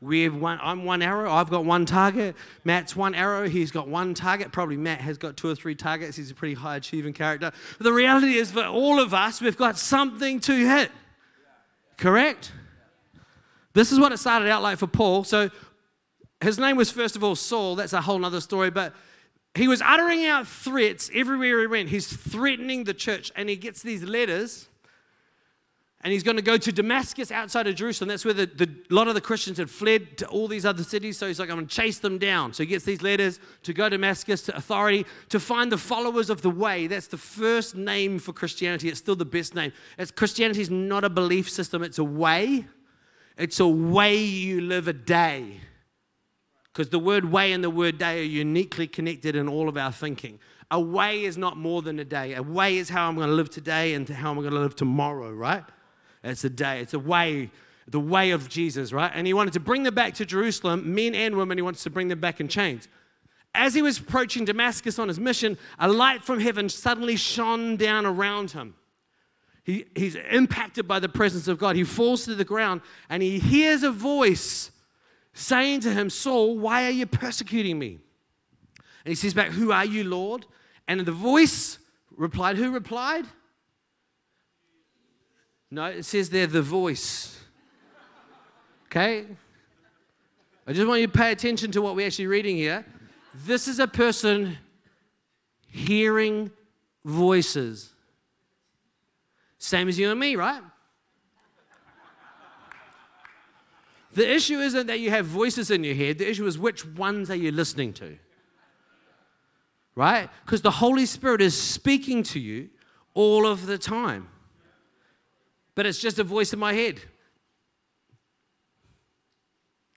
we 0.00 0.22
have 0.22 0.34
one, 0.34 0.58
I'm 0.62 0.84
one 0.84 1.02
arrow, 1.02 1.30
I've 1.30 1.50
got 1.50 1.64
one 1.64 1.84
target. 1.84 2.36
Matt's 2.64 2.94
one 2.94 3.14
arrow, 3.14 3.48
he's 3.48 3.70
got 3.70 3.88
one 3.88 4.14
target. 4.14 4.52
Probably 4.52 4.76
Matt 4.76 5.00
has 5.00 5.18
got 5.18 5.36
two 5.36 5.48
or 5.48 5.54
three 5.54 5.74
targets. 5.74 6.16
He's 6.16 6.30
a 6.30 6.34
pretty 6.34 6.54
high 6.54 6.76
achieving 6.76 7.12
character. 7.12 7.50
But 7.78 7.84
the 7.84 7.92
reality 7.92 8.34
is, 8.34 8.52
for 8.52 8.64
all 8.64 9.00
of 9.00 9.12
us, 9.12 9.40
we've 9.40 9.56
got 9.56 9.76
something 9.76 10.38
to 10.40 10.54
hit. 10.54 10.92
Correct? 11.96 12.52
This 13.72 13.90
is 13.90 13.98
what 13.98 14.12
it 14.12 14.18
started 14.18 14.48
out 14.48 14.62
like 14.62 14.78
for 14.78 14.86
Paul. 14.86 15.24
So 15.24 15.50
his 16.40 16.58
name 16.58 16.76
was, 16.76 16.90
first 16.90 17.16
of 17.16 17.24
all, 17.24 17.34
Saul. 17.34 17.74
That's 17.74 17.92
a 17.92 18.00
whole 18.00 18.24
other 18.24 18.40
story. 18.40 18.70
But 18.70 18.94
he 19.54 19.66
was 19.66 19.82
uttering 19.82 20.24
out 20.26 20.46
threats 20.46 21.10
everywhere 21.12 21.60
he 21.60 21.66
went. 21.66 21.88
He's 21.88 22.06
threatening 22.06 22.84
the 22.84 22.94
church, 22.94 23.32
and 23.34 23.48
he 23.48 23.56
gets 23.56 23.82
these 23.82 24.04
letters 24.04 24.67
and 26.02 26.12
he's 26.12 26.22
going 26.22 26.36
to 26.36 26.42
go 26.42 26.56
to 26.56 26.70
Damascus 26.70 27.32
outside 27.32 27.66
of 27.66 27.74
Jerusalem. 27.74 28.08
That's 28.08 28.24
where 28.24 28.34
the, 28.34 28.46
the, 28.46 28.70
a 28.88 28.94
lot 28.94 29.08
of 29.08 29.14
the 29.14 29.20
Christians 29.20 29.58
had 29.58 29.68
fled 29.68 30.16
to 30.18 30.28
all 30.28 30.46
these 30.46 30.64
other 30.64 30.84
cities. 30.84 31.18
So 31.18 31.26
he's 31.26 31.40
like, 31.40 31.50
I'm 31.50 31.56
going 31.56 31.66
to 31.66 31.74
chase 31.74 31.98
them 31.98 32.18
down. 32.18 32.52
So 32.52 32.62
he 32.62 32.68
gets 32.68 32.84
these 32.84 33.02
letters 33.02 33.40
to 33.64 33.72
go 33.72 33.84
to 33.84 33.90
Damascus 33.90 34.42
to 34.42 34.56
authority 34.56 35.06
to 35.30 35.40
find 35.40 35.72
the 35.72 35.78
followers 35.78 36.30
of 36.30 36.42
the 36.42 36.50
way. 36.50 36.86
That's 36.86 37.08
the 37.08 37.18
first 37.18 37.74
name 37.74 38.20
for 38.20 38.32
Christianity. 38.32 38.88
It's 38.88 39.00
still 39.00 39.16
the 39.16 39.24
best 39.24 39.56
name. 39.56 39.72
It's, 39.98 40.12
Christianity 40.12 40.60
is 40.60 40.70
not 40.70 41.02
a 41.02 41.10
belief 41.10 41.50
system, 41.50 41.82
it's 41.82 41.98
a 41.98 42.04
way. 42.04 42.66
It's 43.36 43.58
a 43.58 43.68
way 43.68 44.16
you 44.16 44.60
live 44.60 44.86
a 44.86 44.92
day. 44.92 45.60
Because 46.72 46.90
the 46.90 46.98
word 47.00 47.24
way 47.24 47.52
and 47.52 47.62
the 47.62 47.70
word 47.70 47.98
day 47.98 48.20
are 48.20 48.24
uniquely 48.24 48.86
connected 48.86 49.34
in 49.34 49.48
all 49.48 49.68
of 49.68 49.76
our 49.76 49.90
thinking. 49.90 50.38
A 50.70 50.80
way 50.80 51.24
is 51.24 51.36
not 51.36 51.56
more 51.56 51.82
than 51.82 51.98
a 51.98 52.04
day. 52.04 52.34
A 52.34 52.42
way 52.42 52.76
is 52.76 52.88
how 52.88 53.08
I'm 53.08 53.16
going 53.16 53.28
to 53.28 53.34
live 53.34 53.50
today 53.50 53.94
and 53.94 54.08
how 54.08 54.30
I'm 54.30 54.36
going 54.36 54.52
to 54.52 54.58
live 54.60 54.76
tomorrow, 54.76 55.32
right? 55.32 55.64
It's 56.24 56.44
a 56.44 56.50
day, 56.50 56.80
it's 56.80 56.94
a 56.94 56.98
way, 56.98 57.50
the 57.86 58.00
way 58.00 58.30
of 58.30 58.48
Jesus, 58.48 58.92
right? 58.92 59.10
And 59.14 59.26
he 59.26 59.34
wanted 59.34 59.52
to 59.54 59.60
bring 59.60 59.82
them 59.82 59.94
back 59.94 60.14
to 60.14 60.26
Jerusalem, 60.26 60.94
men 60.94 61.14
and 61.14 61.36
women, 61.36 61.58
he 61.58 61.62
wants 61.62 61.82
to 61.84 61.90
bring 61.90 62.08
them 62.08 62.20
back 62.20 62.40
in 62.40 62.48
chains. 62.48 62.88
As 63.54 63.74
he 63.74 63.82
was 63.82 63.98
approaching 63.98 64.44
Damascus 64.44 64.98
on 64.98 65.08
his 65.08 65.18
mission, 65.18 65.56
a 65.78 65.88
light 65.88 66.22
from 66.22 66.40
heaven 66.40 66.68
suddenly 66.68 67.16
shone 67.16 67.76
down 67.76 68.06
around 68.06 68.52
him. 68.52 68.74
He, 69.64 69.84
he's 69.94 70.14
impacted 70.14 70.88
by 70.88 70.98
the 70.98 71.08
presence 71.08 71.46
of 71.46 71.58
God. 71.58 71.76
He 71.76 71.84
falls 71.84 72.24
to 72.24 72.34
the 72.34 72.44
ground 72.44 72.80
and 73.10 73.22
he 73.22 73.38
hears 73.38 73.82
a 73.82 73.90
voice 73.90 74.70
saying 75.34 75.80
to 75.80 75.92
him, 75.92 76.08
Saul, 76.08 76.58
why 76.58 76.86
are 76.86 76.90
you 76.90 77.06
persecuting 77.06 77.78
me? 77.78 77.98
And 79.04 79.12
he 79.12 79.14
says 79.14 79.34
back, 79.34 79.50
Who 79.50 79.70
are 79.70 79.84
you, 79.84 80.04
Lord? 80.04 80.46
And 80.86 81.00
the 81.00 81.12
voice 81.12 81.78
replied, 82.16 82.56
Who 82.56 82.70
replied? 82.70 83.26
No, 85.70 85.84
it 85.86 86.04
says 86.04 86.30
there 86.30 86.46
the 86.46 86.62
voice. 86.62 87.38
Okay? 88.86 89.26
I 90.66 90.72
just 90.72 90.86
want 90.86 91.00
you 91.00 91.06
to 91.06 91.12
pay 91.12 91.32
attention 91.32 91.70
to 91.72 91.82
what 91.82 91.94
we're 91.94 92.06
actually 92.06 92.26
reading 92.26 92.56
here. 92.56 92.86
This 93.34 93.68
is 93.68 93.78
a 93.78 93.86
person 93.86 94.56
hearing 95.70 96.50
voices. 97.04 97.92
Same 99.58 99.88
as 99.88 99.98
you 99.98 100.10
and 100.10 100.18
me, 100.18 100.36
right? 100.36 100.62
The 104.14 104.34
issue 104.34 104.58
isn't 104.58 104.86
that 104.86 105.00
you 105.00 105.10
have 105.10 105.26
voices 105.26 105.70
in 105.70 105.84
your 105.84 105.94
head, 105.94 106.18
the 106.18 106.28
issue 106.28 106.46
is 106.46 106.58
which 106.58 106.84
ones 106.84 107.30
are 107.30 107.36
you 107.36 107.52
listening 107.52 107.92
to? 107.94 108.18
Right? 109.94 110.30
Because 110.44 110.62
the 110.62 110.70
Holy 110.70 111.06
Spirit 111.06 111.42
is 111.42 111.60
speaking 111.60 112.22
to 112.24 112.40
you 112.40 112.70
all 113.14 113.46
of 113.46 113.66
the 113.66 113.78
time 113.78 114.28
but 115.78 115.86
it's 115.86 116.00
just 116.00 116.18
a 116.18 116.24
voice 116.24 116.52
in 116.52 116.58
my 116.58 116.72
head. 116.72 117.00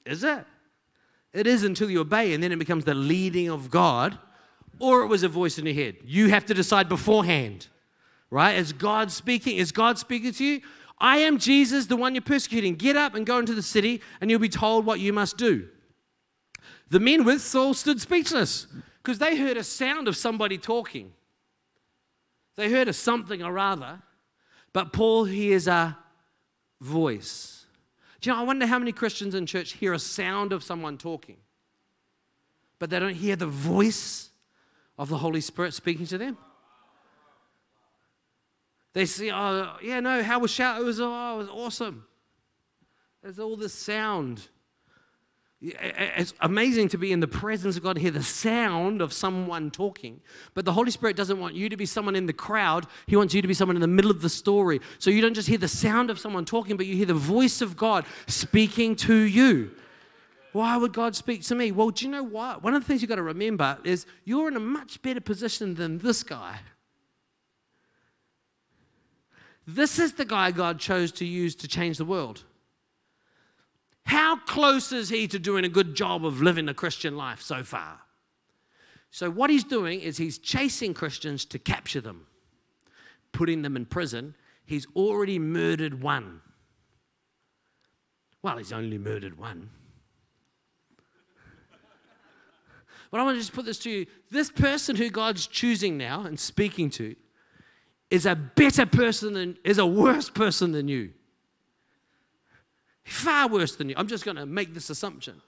Is 0.06 0.24
it? 0.24 0.46
It 1.34 1.48
is 1.48 1.64
until 1.64 1.90
you 1.90 2.02
obey, 2.02 2.36
and 2.36 2.44
then 2.44 2.52
it 2.52 2.60
becomes 2.60 2.86
the 2.86 2.94
leading 2.94 3.50
of 3.50 3.72
God, 3.72 4.20
or 4.78 5.02
it 5.02 5.08
was 5.08 5.24
a 5.24 5.28
voice 5.28 5.58
in 5.58 5.66
your 5.66 5.74
head. 5.74 5.96
You 6.06 6.30
have 6.30 6.46
to 6.46 6.54
decide 6.54 6.88
beforehand, 6.88 7.66
right? 8.30 8.60
Is 8.60 8.74
God 8.74 9.12
speaking? 9.12 9.58
Is 9.58 9.72
God 9.72 9.98
speaking 9.98 10.32
to 10.34 10.46
you? 10.46 10.62
I 11.00 11.18
am 11.18 11.40
Jesus, 11.40 11.88
the 11.88 11.96
one 11.96 12.14
you're 12.14 12.22
persecuting. 12.22 12.76
Get 12.76 12.96
up 12.96 13.16
and 13.16 13.26
go 13.26 13.40
into 13.40 13.56
the 13.56 13.64
city, 13.64 14.04
and 14.22 14.30
you'll 14.30 14.40
be 14.40 14.50
told 14.50 14.86
what 14.86 15.00
you 15.00 15.12
must 15.12 15.36
do. 15.36 15.68
The 16.92 17.00
men 17.00 17.24
with 17.24 17.42
Saul 17.42 17.74
stood 17.74 18.00
speechless 18.00 18.68
because 19.02 19.18
they 19.18 19.36
heard 19.36 19.58
a 19.58 19.64
sound 19.64 20.08
of 20.08 20.16
somebody 20.16 20.60
talking. 20.60 21.14
They 22.56 22.70
heard 22.70 22.88
a 22.88 22.94
something 22.94 23.42
or 23.42 23.58
other, 23.58 24.04
but 24.74 24.94
Paul 24.94 25.26
hears 25.26 25.68
a 25.68 25.98
voice. 26.80 27.66
Do 28.20 28.30
you 28.30 28.36
know, 28.36 28.42
I 28.42 28.46
wonder 28.46 28.66
how 28.66 28.80
many 28.80 28.92
Christians 28.92 29.36
in 29.36 29.46
church 29.46 29.74
hear 29.74 29.94
a 29.94 30.00
sound 30.00 30.54
of 30.54 30.64
someone 30.64 30.98
talking, 30.98 31.38
but 32.80 32.90
they 32.90 33.00
don't 33.00 33.16
hear 33.16 33.36
the 33.36 33.48
voice 33.48 34.30
of 34.98 35.10
the 35.10 35.18
Holy 35.18 35.42
Spirit 35.42 35.74
speaking 35.74 36.06
to 36.08 36.18
them. 36.18 36.38
They 38.94 39.06
see, 39.06 39.32
oh, 39.32 39.78
yeah, 39.82 40.00
no, 40.02 40.22
how 40.22 40.40
was 40.40 40.52
shout? 40.52 40.82
It 40.82 40.84
was, 40.84 41.00
oh, 41.00 41.36
it 41.36 41.38
was 41.38 41.50
awesome. 41.50 42.06
There's 43.24 43.40
all 43.40 43.56
this 43.56 43.74
sound. 43.74 44.50
It's 45.64 46.34
amazing 46.40 46.90
to 46.90 46.98
be 46.98 47.12
in 47.12 47.20
the 47.20 47.28
presence 47.28 47.78
of 47.78 47.84
God, 47.84 48.00
hear 48.00 48.10
the 48.10 48.24
sound 48.24 49.00
of 49.00 49.14
someone 49.14 49.70
talking. 49.70 50.20
But 50.56 50.66
the 50.66 50.74
Holy 50.74 50.90
Spirit 50.90 51.16
doesn't 51.16 51.40
want 51.40 51.54
you 51.54 51.70
to 51.70 51.78
be 51.78 51.86
someone 51.86 52.16
in 52.16 52.26
the 52.26 52.34
crowd. 52.34 52.88
He 53.06 53.16
wants 53.16 53.36
you 53.36 53.44
to 53.44 53.48
be 53.48 53.54
someone 53.54 53.78
in 53.78 53.82
the 53.82 53.88
middle 53.88 54.10
of 54.10 54.24
the 54.24 54.30
story. 54.30 54.82
So 54.98 55.12
you 55.12 55.22
don't 55.22 55.36
just 55.36 55.48
hear 55.48 55.60
the 55.60 55.68
sound 55.68 56.10
of 56.10 56.20
someone 56.20 56.46
talking, 56.46 56.78
but 56.78 56.88
you 56.88 56.96
hear 56.96 57.06
the 57.06 57.14
voice 57.14 57.62
of 57.62 57.78
God 57.78 58.06
speaking 58.26 58.96
to 58.98 59.14
you. 59.14 59.72
Why 60.52 60.78
would 60.78 60.94
God 60.94 61.16
speak 61.16 61.44
to 61.44 61.56
me? 61.56 61.72
Well, 61.72 61.92
do 61.92 62.06
you 62.06 62.12
know 62.12 62.24
what? 62.24 62.64
One 62.64 62.74
of 62.74 62.82
the 62.82 62.88
things 62.88 63.04
you've 63.04 63.10
got 63.10 63.16
to 63.16 63.24
remember 63.24 63.78
is 63.84 64.08
you're 64.26 64.48
in 64.48 64.56
a 64.56 64.60
much 64.60 65.02
better 65.04 65.22
position 65.22 65.76
than 65.76 66.00
this 66.00 66.24
guy. 66.24 66.60
This 69.68 70.00
is 70.00 70.14
the 70.14 70.26
guy 70.26 70.50
God 70.50 70.80
chose 70.80 71.12
to 71.14 71.26
use 71.26 71.56
to 71.58 71.68
change 71.68 72.00
the 72.00 72.06
world. 72.06 72.46
How 74.06 74.38
close 74.38 74.92
is 74.92 75.10
he 75.10 75.28
to 75.28 75.40
doing 75.40 75.66
a 75.66 75.70
good 75.70 75.96
job 75.96 76.26
of 76.26 76.42
living 76.42 76.68
a 76.68 76.74
Christian 76.74 77.16
life 77.16 77.42
so 77.42 77.64
far? 77.64 78.00
So, 79.10 79.30
what 79.30 79.50
he's 79.50 79.64
doing 79.64 80.00
is 80.00 80.18
he's 80.18 80.38
chasing 80.38 80.94
Christians 80.94 81.44
to 81.46 81.60
capture 81.60 82.02
them, 82.02 82.28
putting 83.32 83.62
them 83.62 83.76
in 83.76 83.86
prison. 83.86 84.36
He's 84.66 84.88
already 84.96 85.38
murdered 85.38 86.02
one. 86.02 86.42
Well, 88.42 88.58
he's 88.58 88.72
only 88.72 88.98
murdered 88.98 89.38
one. 89.38 89.70
But 93.12 93.20
I 93.20 93.24
want 93.24 93.36
to 93.36 93.42
just 93.42 93.54
put 93.54 93.66
this 93.66 93.80
to 93.80 93.90
you 93.90 94.06
this 94.32 94.50
person 94.50 94.96
who 94.96 95.10
God's 95.10 95.46
choosing 95.46 95.98
now 95.98 96.22
and 96.22 96.40
speaking 96.40 96.90
to 96.92 97.16
is 98.10 98.26
a 98.26 98.36
better 98.36 98.86
person 98.86 99.34
than, 99.34 99.58
is 99.66 99.78
a 99.78 99.86
worse 99.86 100.30
person 100.30 100.72
than 100.72 100.88
you. 100.88 101.12
Far 103.12 103.50
worse 103.50 103.76
than 103.76 103.90
you. 103.90 103.96
I'm 103.98 104.08
just 104.08 104.24
going 104.24 104.38
to 104.38 104.46
make 104.46 104.74
this 104.74 104.90
assumption 104.90 105.42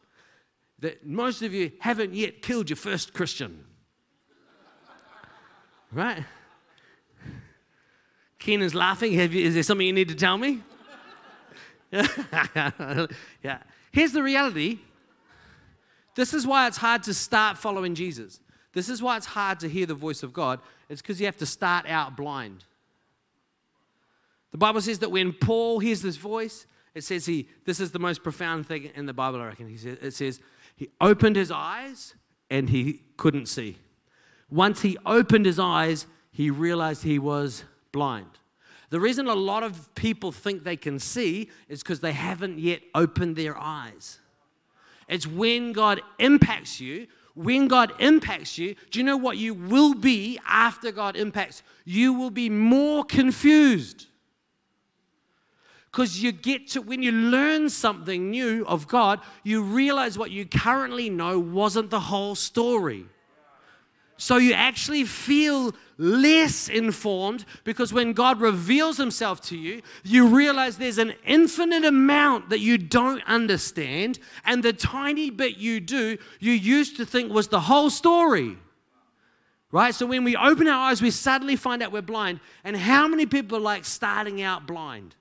that 0.80 1.08
most 1.08 1.42
of 1.42 1.54
you 1.54 1.72
haven't 1.80 2.14
yet 2.14 2.42
killed 2.42 2.70
your 2.70 2.76
first 2.76 3.14
Christian. 3.14 3.64
Right? 5.94 6.26
Keenan's 8.38 8.76
laughing. 8.76 9.14
You, 9.14 9.22
is 9.22 9.54
there 9.54 9.64
something 9.64 9.88
you 9.88 9.94
need 9.94 10.10
to 10.10 10.16
tell 10.16 10.38
me? 10.38 10.62
yeah. 11.94 13.60
Here's 13.94 14.12
the 14.12 14.22
reality. 14.22 14.80
This 16.16 16.34
is 16.34 16.46
why 16.46 16.68
it's 16.68 16.78
hard 16.78 17.04
to 17.04 17.14
start 17.14 17.58
following 17.58 17.96
Jesus. 17.96 18.42
This 18.74 18.90
is 18.90 19.02
why 19.02 19.16
it's 19.16 19.28
hard 19.28 19.62
to 19.62 19.70
hear 19.70 19.86
the 19.86 19.94
voice 19.94 20.22
of 20.22 20.34
God. 20.34 20.60
It's 20.90 21.02
because 21.02 21.22
you 21.22 21.28
have 21.28 21.38
to 21.38 21.46
start 21.46 21.88
out 21.88 22.18
blind. 22.18 22.66
The 24.52 24.58
Bible 24.58 24.82
says 24.82 25.00
that 25.00 25.12
when 25.12 25.32
Paul 25.32 25.80
hears 25.80 26.02
this 26.02 26.18
voice, 26.18 26.68
it 26.96 27.04
says 27.04 27.26
he, 27.26 27.48
this 27.66 27.80
is 27.80 27.92
the 27.92 28.00
most 28.00 28.24
profound 28.24 28.68
thing 28.68 28.92
in 28.96 29.06
the 29.06 29.14
Bible, 29.14 29.42
I 29.42 29.48
reckon. 29.48 29.68
He 29.68 29.78
says, 29.78 29.98
it 30.02 30.14
says, 30.14 30.40
he 30.76 30.90
opened 31.02 31.36
his 31.36 31.52
eyes 31.52 32.16
and 32.50 32.70
he 32.70 33.02
couldn't 33.18 33.48
see. 33.48 33.78
Once 34.50 34.82
he 34.82 34.98
opened 35.06 35.46
his 35.46 35.60
eyes, 35.60 36.06
he 36.32 36.50
realized 36.50 37.04
he 37.04 37.20
was 37.20 37.64
blind. 37.92 38.40
The 38.90 39.00
reason 39.00 39.28
a 39.28 39.34
lot 39.34 39.64
of 39.64 39.94
people 39.96 40.32
think 40.32 40.64
they 40.64 40.76
can 40.76 41.00
see 41.00 41.50
is 41.68 41.82
because 41.82 42.00
they 42.02 42.12
haven't 42.12 42.60
yet 42.60 42.82
opened 42.94 43.36
their 43.36 43.58
eyes. 43.58 44.20
It's 45.08 45.26
when 45.26 45.74
God 45.74 46.02
impacts 46.20 46.80
you. 46.80 47.08
When 47.36 47.68
God 47.68 47.92
impacts 48.00 48.60
you, 48.60 48.76
do 48.92 49.00
you 49.00 49.06
know 49.06 49.18
what 49.18 49.38
you 49.38 49.56
will 49.56 49.96
be 49.96 50.40
after 50.48 50.92
God 50.92 51.16
impacts? 51.16 51.64
You 51.84 52.14
will 52.14 52.30
be 52.30 52.48
more 52.48 53.04
confused. 53.04 54.06
Because 55.94 56.24
you 56.24 56.32
get 56.32 56.70
to, 56.70 56.82
when 56.82 57.04
you 57.04 57.12
learn 57.12 57.70
something 57.70 58.32
new 58.32 58.66
of 58.66 58.88
God, 58.88 59.20
you 59.44 59.62
realize 59.62 60.18
what 60.18 60.32
you 60.32 60.44
currently 60.44 61.08
know 61.08 61.38
wasn't 61.38 61.92
the 61.92 62.00
whole 62.00 62.34
story. 62.34 63.06
So 64.18 64.38
you 64.38 64.54
actually 64.54 65.04
feel 65.04 65.76
less 66.00 66.68
informed 66.68 67.46
because 67.64 67.94
when 67.94 68.14
God 68.14 68.42
reveals 68.42 68.98
Himself 68.98 69.40
to 69.42 69.58
you, 69.58 69.84
you 70.04 70.36
realize 70.36 70.80
there's 70.80 70.98
an 70.98 71.14
infinite 71.28 71.86
amount 71.86 72.50
that 72.50 72.60
you 72.60 72.80
don't 72.80 73.22
understand, 73.28 74.18
and 74.46 74.64
the 74.64 74.74
tiny 74.74 75.30
bit 75.30 75.58
you 75.58 75.80
do, 75.80 76.18
you 76.40 76.54
used 76.54 76.98
to 76.98 77.06
think 77.06 77.32
was 77.32 77.50
the 77.50 77.60
whole 77.60 77.92
story. 77.92 78.58
Right? 79.72 79.94
So 79.94 80.08
when 80.08 80.24
we 80.24 80.36
open 80.36 80.68
our 80.68 80.90
eyes, 80.90 81.04
we 81.04 81.12
suddenly 81.12 81.56
find 81.56 81.84
out 81.84 81.92
we're 81.92 82.02
blind. 82.02 82.40
And 82.64 82.76
how 82.76 83.08
many 83.08 83.28
people 83.28 83.60
are 83.60 83.62
like 83.62 83.86
starting 83.86 84.42
out 84.42 84.66
blind? 84.66 85.16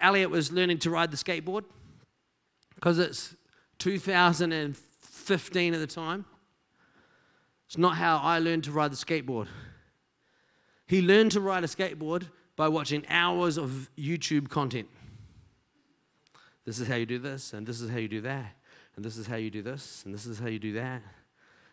Elliot 0.00 0.30
was 0.30 0.52
learning 0.52 0.78
to 0.78 0.90
ride 0.90 1.10
the 1.10 1.16
skateboard 1.16 1.64
because 2.74 2.98
it's 2.98 3.34
2015 3.78 5.74
at 5.74 5.80
the 5.80 5.86
time. 5.86 6.24
It's 7.66 7.78
not 7.78 7.96
how 7.96 8.18
I 8.18 8.38
learned 8.38 8.64
to 8.64 8.72
ride 8.72 8.92
the 8.92 8.96
skateboard. 8.96 9.48
He 10.86 11.00
learned 11.00 11.32
to 11.32 11.40
ride 11.40 11.64
a 11.64 11.66
skateboard 11.66 12.28
by 12.56 12.68
watching 12.68 13.04
hours 13.08 13.56
of 13.56 13.90
YouTube 13.98 14.48
content. 14.48 14.88
This 16.64 16.78
is 16.78 16.88
how 16.88 16.94
you 16.96 17.06
do 17.06 17.18
this, 17.18 17.52
and 17.52 17.66
this 17.66 17.80
is 17.80 17.90
how 17.90 17.98
you 17.98 18.08
do 18.08 18.20
that, 18.22 18.54
and 18.96 19.04
this 19.04 19.16
is 19.16 19.26
how 19.26 19.36
you 19.36 19.50
do 19.50 19.62
this, 19.62 20.02
and 20.04 20.14
this 20.14 20.24
is 20.24 20.38
how 20.38 20.46
you 20.46 20.58
do 20.58 20.72
that. 20.74 21.02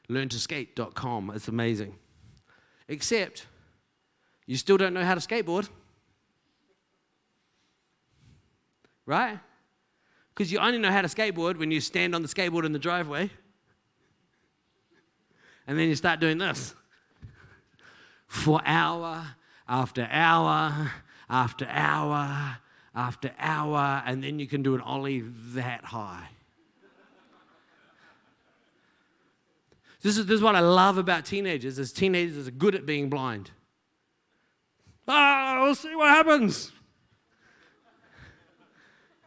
LearnToSkate.com. 0.10 1.32
It's 1.36 1.48
amazing. 1.48 1.96
Except 2.88 3.46
you 4.46 4.58
still 4.58 4.78
don't 4.78 4.94
know 4.94 5.04
how 5.06 5.16
to 5.16 5.22
skateboard. 5.22 5.70
Right? 9.12 9.38
Because 10.34 10.52
you 10.52 10.58
only 10.60 10.80
know 10.80 10.90
how 10.90 11.02
to 11.02 11.10
skateboard 11.10 11.58
when 11.58 11.70
you 11.70 11.82
stand 11.82 12.16
on 12.16 12.22
the 12.22 12.30
skateboard 12.30 12.66
in 12.66 12.72
the 12.72 12.80
driveway. 12.80 13.30
And 15.68 15.78
then 15.78 15.90
you 15.90 15.96
start 15.96 16.22
doing 16.22 16.38
this 16.38 16.74
for 18.28 18.62
hour 18.66 19.36
after 19.68 20.08
hour 20.10 20.92
after 21.30 21.68
hour 21.70 22.58
after 22.96 23.32
hour, 23.38 24.02
and 24.06 24.24
then 24.24 24.40
you 24.40 24.48
can 24.48 24.64
do 24.64 24.76
an 24.76 24.82
ollie 24.82 25.24
that 25.54 25.86
high. 25.86 26.28
This 30.02 30.18
is, 30.18 30.26
this 30.26 30.36
is 30.36 30.42
what 30.42 30.56
I 30.56 30.62
love 30.62 30.98
about 30.98 31.26
teenagers 31.26 31.78
is 31.78 31.94
teenagers 31.94 32.48
are 32.48 32.52
good 32.52 32.76
at 32.76 32.86
being 32.86 33.10
blind. 33.10 33.52
Ah, 35.08 35.60
we'll 35.62 35.76
see 35.76 35.96
what 35.96 36.10
happens 36.10 36.72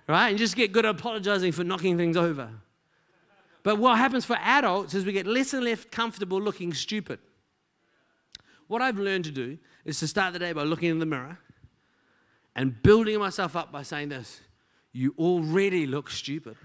right? 0.06 0.28
And 0.28 0.38
just 0.38 0.56
get 0.56 0.72
good 0.72 0.84
at 0.84 0.94
apologizing 0.94 1.52
for 1.52 1.64
knocking 1.64 1.96
things 1.96 2.16
over. 2.16 2.50
But 3.62 3.78
what 3.78 3.96
happens 3.96 4.24
for 4.24 4.36
adults 4.36 4.94
is 4.94 5.04
we 5.06 5.12
get 5.12 5.26
less 5.26 5.54
and 5.54 5.64
less 5.64 5.84
comfortable 5.90 6.40
looking 6.40 6.74
stupid. 6.74 7.18
What 8.66 8.82
I've 8.82 8.98
learned 8.98 9.24
to 9.24 9.30
do 9.30 9.58
is 9.84 9.98
to 10.00 10.08
start 10.08 10.32
the 10.32 10.38
day 10.38 10.52
by 10.52 10.62
looking 10.62 10.90
in 10.90 10.98
the 10.98 11.06
mirror 11.06 11.38
and 12.54 12.82
building 12.82 13.18
myself 13.18 13.56
up 13.56 13.72
by 13.72 13.82
saying 13.82 14.10
this 14.10 14.40
You 14.92 15.14
already 15.18 15.86
look 15.86 16.10
stupid. 16.10 16.56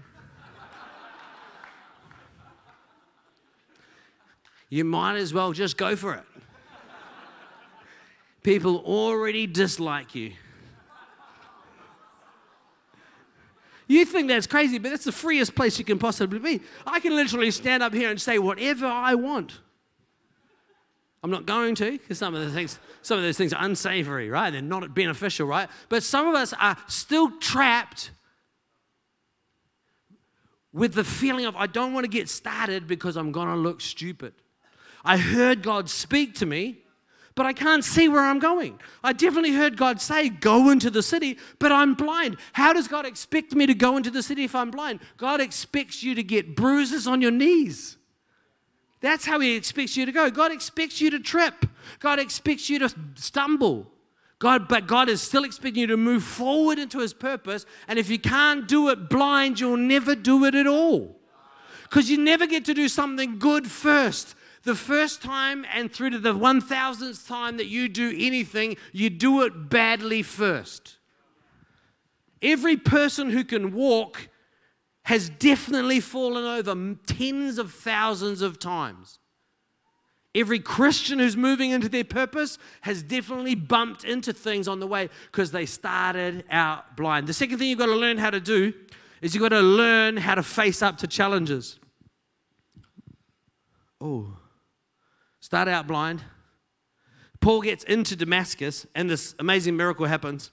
you 4.68 4.84
might 4.84 5.16
as 5.16 5.34
well 5.34 5.52
just 5.52 5.76
go 5.76 5.96
for 5.96 6.14
it. 6.14 6.24
People 8.42 8.78
already 8.86 9.46
dislike 9.46 10.14
you. 10.14 10.32
You 13.90 14.04
think 14.04 14.28
that's 14.28 14.46
crazy, 14.46 14.78
but 14.78 14.90
that's 14.90 15.02
the 15.02 15.10
freest 15.10 15.56
place 15.56 15.76
you 15.76 15.84
can 15.84 15.98
possibly 15.98 16.38
be. 16.38 16.60
I 16.86 17.00
can 17.00 17.12
literally 17.16 17.50
stand 17.50 17.82
up 17.82 17.92
here 17.92 18.08
and 18.08 18.20
say 18.20 18.38
whatever 18.38 18.86
I 18.86 19.16
want. 19.16 19.58
I'm 21.24 21.30
not 21.32 21.44
going 21.44 21.74
to, 21.74 21.98
because 21.98 22.16
some 22.16 22.36
of 22.36 22.40
the 22.40 22.52
things, 22.52 22.78
some 23.02 23.18
of 23.18 23.24
those 23.24 23.36
things 23.36 23.52
are 23.52 23.64
unsavory, 23.64 24.30
right? 24.30 24.50
They're 24.50 24.62
not 24.62 24.94
beneficial, 24.94 25.48
right? 25.48 25.68
But 25.88 26.04
some 26.04 26.28
of 26.28 26.36
us 26.36 26.54
are 26.60 26.76
still 26.86 27.32
trapped 27.40 28.12
with 30.72 30.94
the 30.94 31.02
feeling 31.02 31.46
of 31.46 31.56
I 31.56 31.66
don't 31.66 31.92
want 31.92 32.04
to 32.04 32.10
get 32.10 32.28
started 32.28 32.86
because 32.86 33.16
I'm 33.16 33.32
gonna 33.32 33.56
look 33.56 33.80
stupid. 33.80 34.34
I 35.04 35.16
heard 35.16 35.64
God 35.64 35.90
speak 35.90 36.36
to 36.36 36.46
me, 36.46 36.78
but 37.40 37.46
I 37.46 37.54
can't 37.54 37.82
see 37.82 38.06
where 38.06 38.20
I'm 38.20 38.38
going. 38.38 38.78
I 39.02 39.14
definitely 39.14 39.52
heard 39.52 39.78
God 39.78 39.98
say, 39.98 40.28
Go 40.28 40.68
into 40.68 40.90
the 40.90 41.02
city, 41.02 41.38
but 41.58 41.72
I'm 41.72 41.94
blind. 41.94 42.36
How 42.52 42.74
does 42.74 42.86
God 42.86 43.06
expect 43.06 43.54
me 43.54 43.64
to 43.64 43.72
go 43.72 43.96
into 43.96 44.10
the 44.10 44.22
city 44.22 44.44
if 44.44 44.54
I'm 44.54 44.70
blind? 44.70 45.00
God 45.16 45.40
expects 45.40 46.02
you 46.02 46.14
to 46.16 46.22
get 46.22 46.54
bruises 46.54 47.06
on 47.06 47.22
your 47.22 47.30
knees. 47.30 47.96
That's 49.00 49.24
how 49.24 49.40
He 49.40 49.56
expects 49.56 49.96
you 49.96 50.04
to 50.04 50.12
go. 50.12 50.28
God 50.28 50.52
expects 50.52 51.00
you 51.00 51.08
to 51.12 51.18
trip, 51.18 51.64
God 51.98 52.18
expects 52.18 52.68
you 52.68 52.78
to 52.80 52.94
stumble. 53.14 53.90
God, 54.38 54.68
but 54.68 54.86
God 54.86 55.08
is 55.08 55.22
still 55.22 55.44
expecting 55.44 55.80
you 55.80 55.86
to 55.86 55.96
move 55.96 56.22
forward 56.22 56.78
into 56.78 56.98
His 56.98 57.14
purpose. 57.14 57.64
And 57.88 57.98
if 57.98 58.10
you 58.10 58.18
can't 58.18 58.68
do 58.68 58.90
it 58.90 59.08
blind, 59.08 59.60
you'll 59.60 59.78
never 59.78 60.14
do 60.14 60.44
it 60.44 60.54
at 60.54 60.66
all. 60.66 61.16
Because 61.84 62.10
you 62.10 62.18
never 62.18 62.46
get 62.46 62.66
to 62.66 62.74
do 62.74 62.86
something 62.86 63.38
good 63.38 63.66
first 63.66 64.34
the 64.62 64.74
first 64.74 65.22
time 65.22 65.64
and 65.72 65.90
through 65.92 66.10
to 66.10 66.18
the 66.18 66.34
1000th 66.34 67.26
time 67.26 67.56
that 67.56 67.66
you 67.66 67.88
do 67.88 68.14
anything, 68.16 68.76
you 68.92 69.10
do 69.10 69.42
it 69.42 69.68
badly 69.70 70.22
first. 70.22 70.98
Every 72.42 72.76
person 72.76 73.30
who 73.30 73.44
can 73.44 73.72
walk 73.72 74.28
has 75.04 75.28
definitely 75.30 76.00
fallen 76.00 76.44
over 76.44 76.96
tens 77.06 77.58
of 77.58 77.72
thousands 77.72 78.42
of 78.42 78.58
times. 78.58 79.18
Every 80.34 80.60
Christian 80.60 81.18
who's 81.18 81.36
moving 81.36 81.70
into 81.70 81.88
their 81.88 82.04
purpose 82.04 82.56
has 82.82 83.02
definitely 83.02 83.56
bumped 83.56 84.04
into 84.04 84.32
things 84.32 84.68
on 84.68 84.78
the 84.78 84.86
way 84.86 85.08
because 85.32 85.50
they 85.50 85.66
started 85.66 86.44
out 86.50 86.96
blind. 86.96 87.26
The 87.26 87.32
second 87.32 87.58
thing 87.58 87.68
you've 87.68 87.80
got 87.80 87.86
to 87.86 87.96
learn 87.96 88.18
how 88.18 88.30
to 88.30 88.40
do 88.40 88.72
is 89.22 89.34
you've 89.34 89.42
got 89.42 89.48
to 89.48 89.60
learn 89.60 90.16
how 90.16 90.36
to 90.36 90.42
face 90.42 90.82
up 90.82 90.98
to 90.98 91.08
challenges. 91.08 91.80
Oh, 94.00 94.36
start 95.40 95.68
out 95.68 95.86
blind. 95.86 96.22
Paul 97.40 97.62
gets 97.62 97.84
into 97.84 98.16
Damascus, 98.16 98.86
and 98.94 99.08
this 99.08 99.34
amazing 99.38 99.76
miracle 99.76 100.06
happens. 100.06 100.50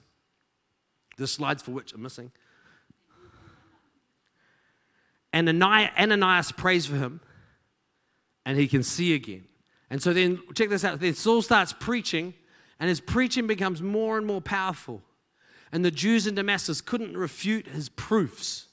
The 1.17 1.27
slides 1.27 1.61
for 1.61 1.71
which 1.71 1.93
are 1.93 1.97
missing. 1.97 2.31
And 5.33 5.49
Ananias 5.49 6.51
prays 6.53 6.85
for 6.85 6.95
him, 6.95 7.19
and 8.45 8.57
he 8.57 8.67
can 8.67 8.83
see 8.83 9.13
again. 9.13 9.45
And 9.89 10.01
so 10.01 10.13
then, 10.13 10.41
check 10.55 10.69
this 10.69 10.83
out. 10.83 10.99
Then 10.99 11.13
Saul 11.13 11.41
starts 11.41 11.73
preaching, 11.73 12.33
and 12.79 12.89
his 12.89 12.99
preaching 13.01 13.47
becomes 13.47 13.81
more 13.81 14.17
and 14.17 14.25
more 14.25 14.41
powerful. 14.41 15.03
And 15.71 15.83
the 15.83 15.91
Jews 15.91 16.27
in 16.27 16.35
Damascus 16.35 16.81
couldn't 16.81 17.17
refute 17.17 17.67
his 17.67 17.89
proofs. 17.89 18.67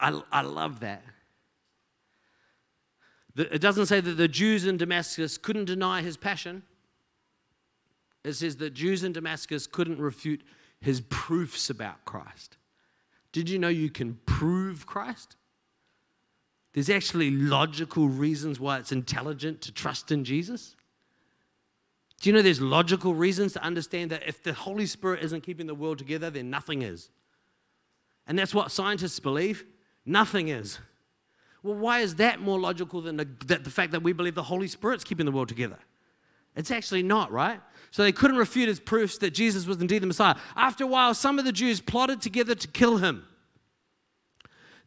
I, 0.00 0.20
I 0.32 0.40
love 0.42 0.80
that. 0.80 1.02
It 3.36 3.60
doesn't 3.60 3.86
say 3.86 4.00
that 4.00 4.12
the 4.12 4.28
Jews 4.28 4.64
in 4.66 4.76
Damascus 4.76 5.38
couldn't 5.38 5.64
deny 5.64 6.02
his 6.02 6.16
passion. 6.16 6.62
It 8.22 8.34
says 8.34 8.56
that 8.56 8.74
Jews 8.74 9.04
in 9.04 9.12
Damascus 9.12 9.66
couldn't 9.66 9.98
refute 9.98 10.42
his 10.80 11.00
proofs 11.02 11.68
about 11.68 12.04
Christ. 12.04 12.56
Did 13.32 13.50
you 13.50 13.58
know 13.58 13.68
you 13.68 13.90
can 13.90 14.18
prove 14.26 14.86
Christ? 14.86 15.36
There's 16.72 16.90
actually 16.90 17.30
logical 17.30 18.08
reasons 18.08 18.60
why 18.60 18.78
it's 18.78 18.92
intelligent 18.92 19.60
to 19.62 19.72
trust 19.72 20.12
in 20.12 20.24
Jesus. 20.24 20.76
Do 22.20 22.30
you 22.30 22.34
know 22.34 22.42
there's 22.42 22.60
logical 22.60 23.14
reasons 23.14 23.52
to 23.54 23.62
understand 23.62 24.10
that 24.10 24.26
if 24.26 24.42
the 24.42 24.54
Holy 24.54 24.86
Spirit 24.86 25.22
isn't 25.22 25.42
keeping 25.42 25.66
the 25.66 25.74
world 25.74 25.98
together, 25.98 26.30
then 26.30 26.50
nothing 26.50 26.82
is? 26.82 27.10
And 28.26 28.38
that's 28.38 28.54
what 28.54 28.72
scientists 28.72 29.20
believe. 29.20 29.64
Nothing 30.06 30.48
is. 30.48 30.78
Well, 31.64 31.76
why 31.76 32.00
is 32.00 32.16
that 32.16 32.40
more 32.40 32.60
logical 32.60 33.00
than 33.00 33.16
the, 33.16 33.24
the 33.24 33.70
fact 33.70 33.92
that 33.92 34.02
we 34.02 34.12
believe 34.12 34.34
the 34.34 34.42
Holy 34.42 34.68
Spirit's 34.68 35.02
keeping 35.02 35.24
the 35.24 35.32
world 35.32 35.48
together? 35.48 35.78
It's 36.54 36.70
actually 36.70 37.02
not, 37.02 37.32
right? 37.32 37.58
So 37.90 38.02
they 38.02 38.12
couldn't 38.12 38.36
refute 38.36 38.68
his 38.68 38.78
proofs 38.78 39.16
that 39.18 39.30
Jesus 39.30 39.66
was 39.66 39.80
indeed 39.80 40.00
the 40.00 40.06
Messiah. 40.06 40.36
After 40.56 40.84
a 40.84 40.86
while, 40.86 41.14
some 41.14 41.38
of 41.38 41.46
the 41.46 41.52
Jews 41.52 41.80
plotted 41.80 42.20
together 42.20 42.54
to 42.54 42.68
kill 42.68 42.98
him. 42.98 43.24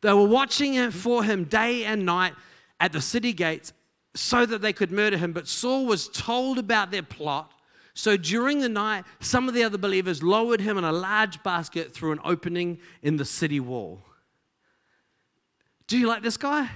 They 0.02 0.14
were 0.14 0.28
watching 0.28 0.92
for 0.92 1.24
him 1.24 1.46
day 1.46 1.84
and 1.84 2.06
night 2.06 2.36
at 2.80 2.94
the 2.94 3.02
city 3.02 3.34
gates 3.34 3.74
so 4.14 4.46
that 4.46 4.62
they 4.62 4.72
could 4.72 4.92
murder 4.92 5.18
him. 5.18 5.34
But 5.34 5.48
Saul 5.48 5.88
was 5.88 6.08
told 6.10 6.60
about 6.60 6.92
their 6.92 7.02
plot. 7.02 7.52
So 7.96 8.18
during 8.18 8.60
the 8.60 8.70
night, 8.70 9.06
some 9.20 9.48
of 9.48 9.56
the 9.56 9.64
other 9.64 9.80
believers 9.80 10.22
lowered 10.22 10.62
him 10.62 10.78
in 10.78 10.84
a 10.84 10.92
large 10.92 11.42
basket 11.42 11.92
through 11.92 12.12
an 12.12 12.20
opening 12.24 12.78
in 13.02 13.18
the 13.18 13.26
city 13.26 13.60
wall. 13.60 14.04
Do 15.88 15.98
you 15.98 16.08
like 16.08 16.22
this 16.22 16.38
guy? 16.38 16.70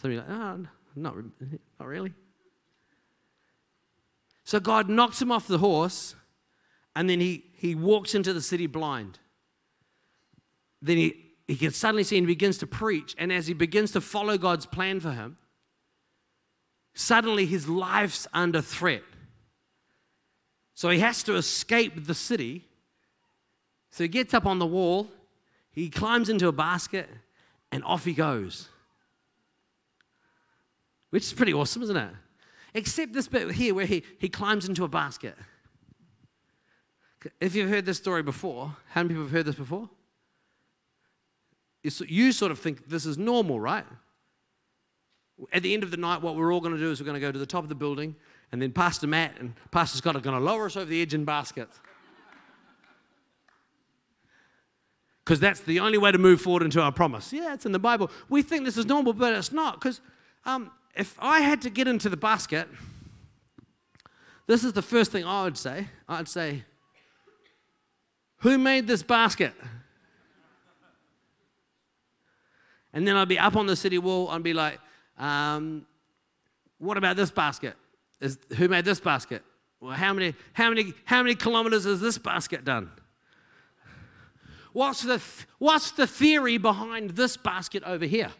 Some 0.00 0.10
of 0.10 0.14
you 0.14 0.20
are 0.20 0.22
like, 0.22 0.30
oh, 0.30 0.66
not, 0.94 1.14
not 1.78 1.88
really. 1.88 2.14
So 4.44 4.60
God 4.60 4.88
knocks 4.88 5.20
him 5.20 5.32
off 5.32 5.46
the 5.46 5.58
horse, 5.58 6.14
and 6.94 7.08
then 7.10 7.20
he, 7.20 7.44
he 7.54 7.74
walks 7.74 8.14
into 8.14 8.32
the 8.32 8.42
city 8.42 8.66
blind 8.66 9.18
then 10.82 10.96
he, 10.96 11.32
he 11.46 11.56
can 11.56 11.72
suddenly 11.72 12.04
see 12.04 12.18
and 12.18 12.26
begins 12.26 12.58
to 12.58 12.66
preach. 12.66 13.14
And 13.18 13.32
as 13.32 13.46
he 13.46 13.54
begins 13.54 13.92
to 13.92 14.00
follow 14.00 14.38
God's 14.38 14.66
plan 14.66 15.00
for 15.00 15.12
him, 15.12 15.36
suddenly 16.94 17.46
his 17.46 17.68
life's 17.68 18.26
under 18.32 18.60
threat. 18.60 19.02
So 20.74 20.90
he 20.90 20.98
has 21.00 21.22
to 21.24 21.36
escape 21.36 22.06
the 22.06 22.14
city. 22.14 22.64
So 23.90 24.04
he 24.04 24.08
gets 24.08 24.34
up 24.34 24.46
on 24.46 24.58
the 24.58 24.66
wall, 24.66 25.08
he 25.76 25.90
climbs 25.90 26.30
into 26.30 26.48
a 26.48 26.52
basket, 26.52 27.06
and 27.70 27.84
off 27.84 28.06
he 28.06 28.14
goes. 28.14 28.68
Which 31.10 31.24
is 31.24 31.34
pretty 31.34 31.52
awesome, 31.52 31.82
isn't 31.82 31.96
it? 31.96 32.10
Except 32.72 33.12
this 33.12 33.28
bit 33.28 33.52
here 33.52 33.74
where 33.74 33.84
he, 33.84 34.02
he 34.18 34.30
climbs 34.30 34.66
into 34.66 34.84
a 34.84 34.88
basket. 34.88 35.36
If 37.40 37.54
you've 37.54 37.68
heard 37.68 37.84
this 37.84 37.98
story 37.98 38.22
before, 38.22 38.74
how 38.88 39.02
many 39.02 39.10
people 39.10 39.24
have 39.24 39.32
heard 39.32 39.46
this 39.46 39.54
before? 39.54 39.88
you 42.08 42.32
sort 42.32 42.50
of 42.50 42.58
think 42.58 42.88
this 42.88 43.06
is 43.06 43.16
normal, 43.16 43.60
right? 43.60 43.84
At 45.52 45.62
the 45.62 45.72
end 45.74 45.84
of 45.84 45.90
the 45.90 45.96
night, 45.98 46.22
what 46.22 46.36
we're 46.36 46.52
all 46.52 46.60
going 46.60 46.74
to 46.74 46.80
do 46.80 46.90
is 46.90 47.00
we're 47.00 47.06
going 47.06 47.20
to 47.20 47.20
go 47.20 47.30
to 47.30 47.38
the 47.38 47.46
top 47.46 47.62
of 47.62 47.68
the 47.68 47.74
building, 47.74 48.16
and 48.50 48.60
then 48.60 48.72
Pastor 48.72 49.06
Matt 49.06 49.38
and 49.38 49.54
Pastor 49.70 49.98
Scott 49.98 50.16
are 50.16 50.20
going 50.20 50.36
to 50.36 50.42
lower 50.42 50.66
us 50.66 50.76
over 50.76 50.86
the 50.86 51.00
edge 51.02 51.14
in 51.14 51.24
baskets. 51.24 51.80
Because 55.26 55.40
that's 55.40 55.58
the 55.58 55.80
only 55.80 55.98
way 55.98 56.12
to 56.12 56.18
move 56.18 56.40
forward 56.40 56.62
into 56.62 56.80
our 56.80 56.92
promise. 56.92 57.32
Yeah, 57.32 57.52
it's 57.52 57.66
in 57.66 57.72
the 57.72 57.80
Bible. 57.80 58.12
We 58.28 58.42
think 58.42 58.64
this 58.64 58.76
is 58.76 58.86
normal, 58.86 59.12
but 59.12 59.32
it's 59.34 59.50
not. 59.50 59.80
Because 59.80 60.00
um, 60.44 60.70
if 60.94 61.16
I 61.18 61.40
had 61.40 61.60
to 61.62 61.70
get 61.70 61.88
into 61.88 62.08
the 62.08 62.16
basket, 62.16 62.68
this 64.46 64.62
is 64.62 64.72
the 64.72 64.82
first 64.82 65.10
thing 65.10 65.24
I 65.24 65.42
would 65.42 65.58
say. 65.58 65.88
I'd 66.08 66.28
say, 66.28 66.62
Who 68.38 68.56
made 68.56 68.86
this 68.86 69.02
basket? 69.02 69.52
And 72.92 73.06
then 73.06 73.16
I'd 73.16 73.28
be 73.28 73.38
up 73.38 73.56
on 73.56 73.66
the 73.66 73.76
city 73.76 73.98
wall 73.98 74.30
and 74.30 74.44
be 74.44 74.54
like, 74.54 74.78
um, 75.18 75.84
what 76.78 76.96
about 76.96 77.16
this 77.16 77.32
basket? 77.32 77.74
Is, 78.20 78.38
who 78.56 78.68
made 78.68 78.84
this 78.84 79.00
basket? 79.00 79.42
Well, 79.80 79.92
how 79.92 80.14
many, 80.14 80.34
how, 80.52 80.70
many, 80.70 80.94
how 81.04 81.22
many 81.22 81.34
kilometers 81.34 81.84
has 81.84 82.00
this 82.00 82.16
basket 82.16 82.64
done? 82.64 82.90
What's 84.76 85.00
the, 85.00 85.22
what's 85.58 85.92
the 85.92 86.06
theory 86.06 86.58
behind 86.58 87.12
this 87.12 87.38
basket 87.38 87.82
over 87.84 88.04
here? 88.04 88.30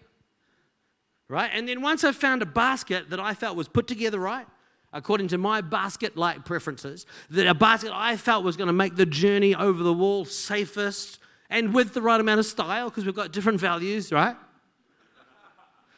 Right? 1.30 1.50
And 1.50 1.66
then 1.66 1.80
once 1.80 2.04
I 2.04 2.12
found 2.12 2.42
a 2.42 2.46
basket 2.46 3.08
that 3.08 3.18
I 3.18 3.32
felt 3.32 3.56
was 3.56 3.68
put 3.68 3.86
together 3.86 4.18
right, 4.18 4.46
according 4.92 5.28
to 5.28 5.38
my 5.38 5.62
basket 5.62 6.14
like 6.14 6.44
preferences, 6.44 7.06
that 7.30 7.46
a 7.46 7.54
basket 7.54 7.90
I 7.90 8.18
felt 8.18 8.44
was 8.44 8.54
going 8.54 8.66
to 8.66 8.74
make 8.74 8.96
the 8.96 9.06
journey 9.06 9.54
over 9.54 9.82
the 9.82 9.94
wall 9.94 10.26
safest 10.26 11.20
and 11.48 11.72
with 11.72 11.94
the 11.94 12.02
right 12.02 12.20
amount 12.20 12.40
of 12.40 12.44
style, 12.44 12.90
because 12.90 13.06
we've 13.06 13.14
got 13.14 13.32
different 13.32 13.58
values, 13.58 14.12
right? 14.12 14.36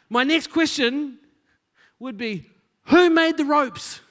My 0.09 0.23
next 0.23 0.53
question 0.53 1.19
would 1.99 2.17
be 2.17 2.47
who 2.85 3.11
made 3.11 3.39
the 3.39 3.45
ropes? 3.45 4.03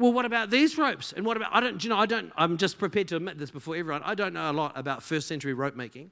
Well, 0.00 0.14
what 0.14 0.24
about 0.24 0.48
these 0.48 0.78
ropes? 0.78 1.12
And 1.14 1.26
what 1.26 1.36
about, 1.36 1.50
I 1.52 1.60
don't, 1.60 1.84
you 1.84 1.90
know, 1.90 1.98
I 1.98 2.06
don't, 2.06 2.32
I'm 2.34 2.56
just 2.56 2.78
prepared 2.78 3.08
to 3.08 3.16
admit 3.16 3.38
this 3.38 3.50
before 3.50 3.76
everyone. 3.76 4.02
I 4.02 4.14
don't 4.14 4.32
know 4.32 4.50
a 4.50 4.52
lot 4.52 4.72
about 4.74 5.02
first 5.02 5.28
century 5.28 5.52
rope 5.52 5.76
making, 5.76 6.10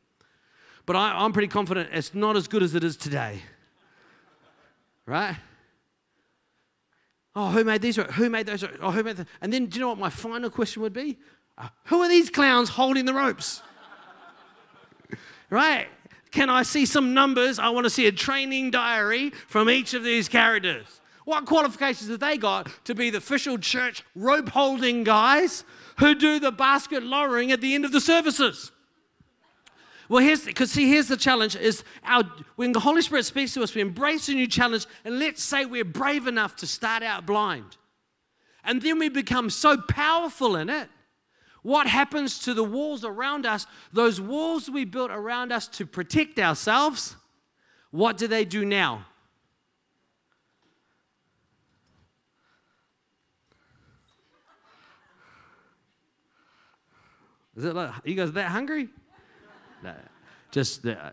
but 0.85 0.95
I, 0.95 1.25
I'm 1.25 1.33
pretty 1.33 1.49
confident 1.49 1.89
it's 1.91 2.15
not 2.15 2.37
as 2.37 2.49
good 2.49 2.63
as 2.63 2.75
it 2.75 2.85
is 2.85 2.99
today. 2.99 3.41
Right? 5.07 5.37
Oh, 7.35 7.49
who 7.49 7.65
made 7.65 7.81
these? 7.81 7.97
Who 7.97 8.29
made 8.29 8.45
those? 8.45 8.63
Oh, 8.83 8.91
who 8.91 9.03
made 9.03 9.17
the, 9.17 9.27
and 9.41 9.51
then 9.51 9.67
do 9.67 9.77
you 9.77 9.81
know 9.81 9.89
what 9.89 9.99
my 9.99 10.11
final 10.11 10.51
question 10.51 10.83
would 10.83 10.93
be? 10.93 11.17
Uh, 11.57 11.69
who 11.85 12.03
are 12.03 12.09
these 12.11 12.29
clowns 12.29 12.69
holding 12.69 13.07
the 13.07 13.15
ropes? 13.15 13.63
right? 15.49 15.89
Can 16.31 16.51
I 16.51 16.63
see 16.63 16.85
some 16.85 17.15
numbers? 17.15 17.59
I 17.59 17.71
want 17.71 17.85
to 17.85 17.91
see 17.91 18.07
a 18.07 18.13
training 18.13 18.71
diary 18.71 19.31
from 19.31 19.71
each 19.71 19.95
of 19.95 20.05
these 20.05 20.29
characters. 20.29 21.01
What 21.29 21.45
qualifications 21.45 22.09
have 22.09 22.21
they 22.21 22.39
got 22.39 22.71
to 22.87 22.95
be 22.95 23.11
the 23.11 23.19
official 23.19 23.59
church 23.59 24.03
rope 24.15 24.49
holding 24.49 25.05
guys 25.05 25.63
who 25.99 26.15
do 26.15 26.41
the 26.41 26.51
basket 26.51 27.03
lowering 27.03 27.53
at 27.53 27.61
the 27.61 27.75
end 27.75 27.85
of 27.85 27.93
the 27.93 28.01
services? 28.01 28.73
Well, 30.09 30.25
here's 30.25 30.47
because 30.47 30.71
see, 30.71 30.89
here's 30.89 31.09
the 31.09 31.19
challenge: 31.19 31.55
is 31.55 31.85
our 32.03 32.23
when 32.57 32.73
the 32.73 32.81
Holy 32.81 33.03
Spirit 33.03 33.27
speaks 33.27 33.53
to 33.53 33.63
us, 33.63 33.75
we 33.75 33.83
embrace 33.83 34.31
a 34.31 34.33
new 34.33 34.47
challenge, 34.47 34.87
and 35.05 35.19
let's 35.19 35.43
say 35.45 35.67
we're 35.67 35.85
brave 35.85 36.27
enough 36.27 36.57
to 36.57 36.67
start 36.67 37.03
out 37.03 37.27
blind, 37.27 37.77
and 38.65 38.81
then 38.81 38.99
we 38.99 39.11
become 39.11 39.51
so 39.51 39.77
powerful 39.77 40.57
in 40.57 40.71
it 40.71 40.89
what 41.61 41.89
happens 41.89 42.39
to 42.39 42.55
the 42.55 42.65
walls 42.65 43.05
around 43.05 43.45
us? 43.45 43.67
Those 43.93 44.19
walls 44.19 44.71
we 44.71 44.87
built 44.87 45.11
around 45.11 45.53
us 45.53 45.69
to 45.69 45.85
protect 45.85 46.39
ourselves, 46.39 47.17
what 47.91 48.17
do 48.17 48.27
they 48.27 48.47
do 48.47 48.65
now? 48.65 49.05
Is 57.59 57.65
it 57.65 57.75
like, 57.75 57.91
you 58.05 58.15
guys 58.15 58.31
that 58.33 58.51
hungry? 58.51 58.89
No, 59.83 59.93
just 60.53 60.87
uh, 60.87 61.11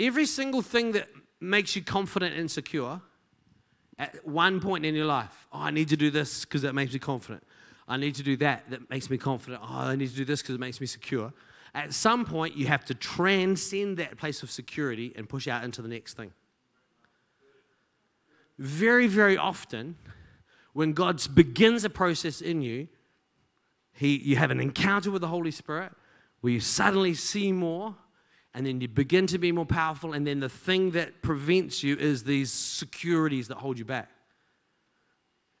every 0.00 0.26
single 0.26 0.62
thing 0.62 0.92
that 0.92 1.08
makes 1.40 1.76
you 1.76 1.82
confident 1.82 2.34
and 2.36 2.50
secure 2.50 3.00
at 4.00 4.26
one 4.26 4.60
point 4.60 4.84
in 4.84 4.96
your 4.96 5.06
life, 5.06 5.46
oh, 5.52 5.60
I 5.60 5.70
need 5.70 5.88
to 5.90 5.96
do 5.96 6.10
this 6.10 6.44
because 6.44 6.62
that 6.62 6.74
makes 6.74 6.92
me 6.92 6.98
confident. 6.98 7.44
I 7.86 7.98
need 7.98 8.16
to 8.16 8.24
do 8.24 8.36
that 8.38 8.68
that 8.70 8.90
makes 8.90 9.08
me 9.08 9.16
confident. 9.16 9.62
Oh, 9.62 9.78
I 9.78 9.94
need 9.94 10.08
to 10.10 10.16
do 10.16 10.24
this 10.24 10.42
because 10.42 10.56
it 10.56 10.60
makes 10.60 10.80
me 10.80 10.88
secure. 10.88 11.32
At 11.72 11.94
some 11.94 12.24
point, 12.24 12.56
you 12.56 12.66
have 12.66 12.84
to 12.86 12.94
transcend 12.94 13.98
that 13.98 14.16
place 14.16 14.42
of 14.42 14.50
security 14.50 15.12
and 15.14 15.28
push 15.28 15.46
out 15.46 15.62
into 15.62 15.82
the 15.82 15.88
next 15.88 16.14
thing. 16.14 16.32
Very, 18.58 19.06
very 19.06 19.36
often, 19.36 19.96
when 20.72 20.94
God 20.94 21.22
begins 21.32 21.84
a 21.84 21.90
process 21.90 22.40
in 22.40 22.62
you, 22.62 22.88
he, 23.92 24.16
you 24.16 24.36
have 24.36 24.50
an 24.50 24.60
encounter 24.60 25.10
with 25.10 25.22
the 25.22 25.28
Holy 25.28 25.50
Spirit 25.50 25.92
where 26.40 26.52
you 26.52 26.60
suddenly 26.60 27.14
see 27.14 27.52
more 27.52 27.96
and 28.54 28.66
then 28.66 28.80
you 28.80 28.88
begin 28.88 29.26
to 29.28 29.38
be 29.38 29.52
more 29.52 29.66
powerful, 29.66 30.12
and 30.12 30.26
then 30.26 30.40
the 30.40 30.48
thing 30.48 30.90
that 30.92 31.22
prevents 31.22 31.84
you 31.84 31.96
is 31.96 32.24
these 32.24 32.50
securities 32.52 33.48
that 33.48 33.58
hold 33.58 33.78
you 33.78 33.84
back. 33.84 34.10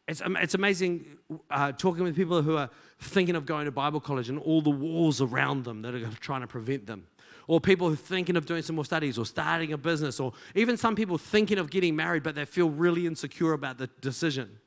It's, 0.08 0.20
it's 0.26 0.54
amazing 0.54 1.18
uh, 1.50 1.70
talking 1.70 2.02
with 2.02 2.16
people 2.16 2.42
who 2.42 2.56
are 2.56 2.68
thinking 2.98 3.36
of 3.36 3.46
going 3.46 3.66
to 3.66 3.70
Bible 3.70 4.00
college 4.00 4.28
and 4.28 4.40
all 4.40 4.60
the 4.60 4.70
walls 4.70 5.20
around 5.20 5.64
them 5.64 5.82
that 5.82 5.94
are 5.94 6.04
trying 6.18 6.40
to 6.40 6.48
prevent 6.48 6.86
them. 6.86 7.06
Or 7.46 7.60
people 7.60 7.86
who 7.86 7.94
are 7.94 7.96
thinking 7.96 8.36
of 8.36 8.44
doing 8.44 8.62
some 8.62 8.74
more 8.74 8.84
studies 8.84 9.18
or 9.18 9.24
starting 9.24 9.72
a 9.72 9.78
business, 9.78 10.18
or 10.18 10.32
even 10.56 10.76
some 10.76 10.96
people 10.96 11.16
thinking 11.16 11.58
of 11.58 11.70
getting 11.70 11.94
married, 11.94 12.24
but 12.24 12.34
they 12.34 12.44
feel 12.44 12.70
really 12.70 13.06
insecure 13.06 13.52
about 13.52 13.78
the 13.78 13.86
decision. 14.00 14.58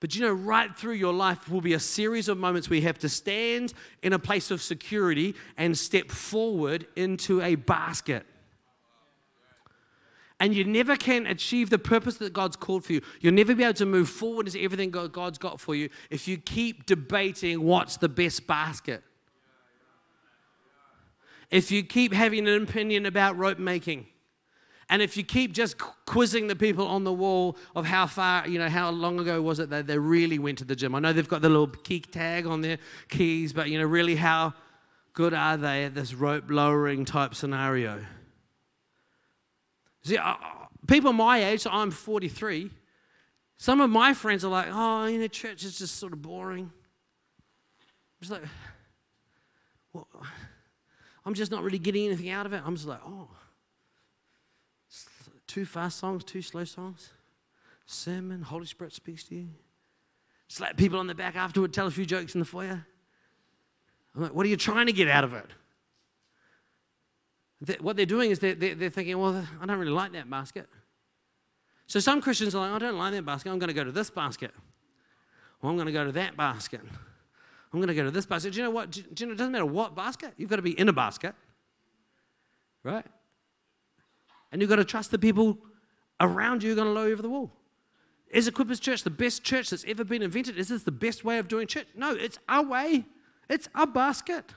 But 0.00 0.14
you 0.14 0.22
know, 0.22 0.32
right 0.32 0.76
through 0.76 0.94
your 0.94 1.12
life 1.12 1.48
will 1.48 1.60
be 1.60 1.72
a 1.72 1.80
series 1.80 2.28
of 2.28 2.38
moments 2.38 2.68
where 2.68 2.78
you 2.78 2.86
have 2.86 2.98
to 2.98 3.08
stand 3.08 3.72
in 4.02 4.12
a 4.12 4.18
place 4.18 4.50
of 4.50 4.60
security 4.60 5.34
and 5.56 5.76
step 5.76 6.10
forward 6.10 6.86
into 6.96 7.40
a 7.40 7.54
basket. 7.54 8.26
And 10.38 10.54
you 10.54 10.64
never 10.64 10.96
can 10.96 11.26
achieve 11.26 11.70
the 11.70 11.78
purpose 11.78 12.18
that 12.18 12.34
God's 12.34 12.56
called 12.56 12.84
for 12.84 12.92
you. 12.92 13.00
You'll 13.20 13.32
never 13.32 13.54
be 13.54 13.64
able 13.64 13.72
to 13.74 13.86
move 13.86 14.10
forward 14.10 14.46
into 14.46 14.60
everything 14.60 14.90
God's 14.90 15.38
got 15.38 15.60
for 15.60 15.74
you 15.74 15.88
if 16.10 16.28
you 16.28 16.36
keep 16.36 16.84
debating 16.84 17.62
what's 17.62 17.96
the 17.96 18.08
best 18.08 18.46
basket. 18.46 19.02
If 21.50 21.70
you 21.70 21.82
keep 21.82 22.12
having 22.12 22.46
an 22.46 22.62
opinion 22.62 23.06
about 23.06 23.38
rope 23.38 23.58
making 23.58 24.08
and 24.88 25.02
if 25.02 25.16
you 25.16 25.24
keep 25.24 25.52
just 25.52 25.78
quizzing 25.78 26.46
the 26.46 26.54
people 26.54 26.86
on 26.86 27.02
the 27.02 27.12
wall 27.12 27.56
of 27.74 27.86
how 27.86 28.06
far, 28.06 28.46
you 28.46 28.58
know, 28.58 28.68
how 28.68 28.90
long 28.90 29.18
ago 29.18 29.42
was 29.42 29.58
it 29.58 29.70
that 29.70 29.88
they 29.88 29.98
really 29.98 30.38
went 30.38 30.58
to 30.58 30.64
the 30.64 30.76
gym? 30.76 30.94
I 30.94 31.00
know 31.00 31.12
they've 31.12 31.28
got 31.28 31.42
the 31.42 31.48
little 31.48 31.66
key 31.66 32.00
tag 32.00 32.46
on 32.46 32.60
their 32.60 32.78
keys, 33.08 33.52
but, 33.52 33.68
you 33.68 33.78
know, 33.78 33.84
really 33.84 34.14
how 34.14 34.54
good 35.12 35.34
are 35.34 35.56
they 35.56 35.86
at 35.86 35.94
this 35.94 36.14
rope 36.14 36.44
lowering 36.48 37.04
type 37.04 37.34
scenario? 37.34 38.04
See, 40.04 40.18
people 40.86 41.12
my 41.12 41.42
age, 41.42 41.62
so 41.62 41.70
I'm 41.70 41.90
43, 41.90 42.70
some 43.56 43.80
of 43.80 43.90
my 43.90 44.14
friends 44.14 44.44
are 44.44 44.50
like, 44.50 44.68
oh, 44.70 45.06
you 45.06 45.18
know, 45.18 45.26
church 45.26 45.64
is 45.64 45.78
just 45.78 45.96
sort 45.96 46.12
of 46.12 46.22
boring. 46.22 46.70
It's 48.20 48.30
like, 48.30 48.42
well, 49.92 50.06
I'm 51.24 51.34
just 51.34 51.50
not 51.50 51.64
really 51.64 51.80
getting 51.80 52.06
anything 52.06 52.30
out 52.30 52.46
of 52.46 52.52
it. 52.52 52.62
I'm 52.64 52.76
just 52.76 52.86
like, 52.86 53.00
oh. 53.04 53.28
Two 55.56 55.64
fast 55.64 55.98
songs, 55.98 56.22
two 56.22 56.42
slow 56.42 56.64
songs, 56.64 57.08
sermon, 57.86 58.42
Holy 58.42 58.66
Spirit 58.66 58.92
speaks 58.92 59.24
to 59.24 59.36
you. 59.36 59.48
Slap 60.48 60.76
people 60.76 60.98
on 60.98 61.06
the 61.06 61.14
back 61.14 61.34
afterward, 61.34 61.72
tell 61.72 61.86
a 61.86 61.90
few 61.90 62.04
jokes 62.04 62.34
in 62.34 62.40
the 62.40 62.44
foyer. 62.44 62.84
I'm 64.14 64.22
like, 64.22 64.34
what 64.34 64.44
are 64.44 64.50
you 64.50 64.58
trying 64.58 64.84
to 64.84 64.92
get 64.92 65.08
out 65.08 65.24
of 65.24 65.32
it? 65.32 65.46
what 67.80 67.96
they're 67.96 68.04
doing 68.04 68.30
is 68.30 68.38
they're, 68.38 68.54
they're, 68.54 68.90
thinking, 68.90 69.18
well, 69.18 69.46
I 69.58 69.64
don't 69.64 69.78
really 69.78 69.92
like 69.92 70.12
that 70.12 70.28
basket. 70.28 70.68
So 71.86 72.00
some 72.00 72.20
Christians 72.20 72.54
are 72.54 72.58
like, 72.58 72.76
I 72.76 72.78
don't 72.78 72.98
like 72.98 73.14
that 73.14 73.24
basket. 73.24 73.50
I'm 73.50 73.58
going 73.58 73.68
to 73.68 73.74
go 73.74 73.82
to 73.84 73.92
this 73.92 74.10
basket. 74.10 74.50
Or 75.62 75.70
I'm 75.70 75.76
going 75.76 75.86
to 75.86 75.92
go 75.92 76.04
to 76.04 76.12
that 76.12 76.36
basket. 76.36 76.82
I'm 77.72 77.78
going 77.78 77.88
to 77.88 77.94
go 77.94 78.04
to 78.04 78.10
this 78.10 78.26
basket. 78.26 78.52
Do 78.52 78.58
you 78.58 78.64
know 78.64 78.70
what? 78.72 78.90
Do 78.90 79.02
you 79.16 79.26
know, 79.26 79.32
it 79.32 79.36
doesn't 79.36 79.52
matter 79.52 79.64
what 79.64 79.96
basket. 79.96 80.34
You've 80.36 80.50
got 80.50 80.56
to 80.56 80.62
be 80.62 80.78
in 80.78 80.90
a 80.90 80.92
basket. 80.92 81.34
Right? 82.82 83.06
And 84.56 84.62
you've 84.62 84.70
got 84.70 84.76
to 84.76 84.86
trust 84.86 85.10
the 85.10 85.18
people 85.18 85.58
around 86.18 86.62
you 86.62 86.72
are 86.72 86.74
going 86.74 86.86
to 86.86 86.92
lower 86.94 87.08
you 87.08 87.12
over 87.12 87.20
the 87.20 87.28
wall. 87.28 87.52
Is 88.30 88.48
Equippers 88.48 88.80
Church 88.80 89.02
the 89.02 89.10
best 89.10 89.44
church 89.44 89.68
that's 89.68 89.84
ever 89.86 90.02
been 90.02 90.22
invented? 90.22 90.56
Is 90.56 90.68
this 90.68 90.82
the 90.82 90.90
best 90.90 91.26
way 91.26 91.36
of 91.36 91.46
doing 91.46 91.66
church? 91.66 91.86
No, 91.94 92.12
it's 92.12 92.38
our 92.48 92.64
way. 92.64 93.04
It's 93.50 93.68
our 93.74 93.86
basket. 93.86 94.54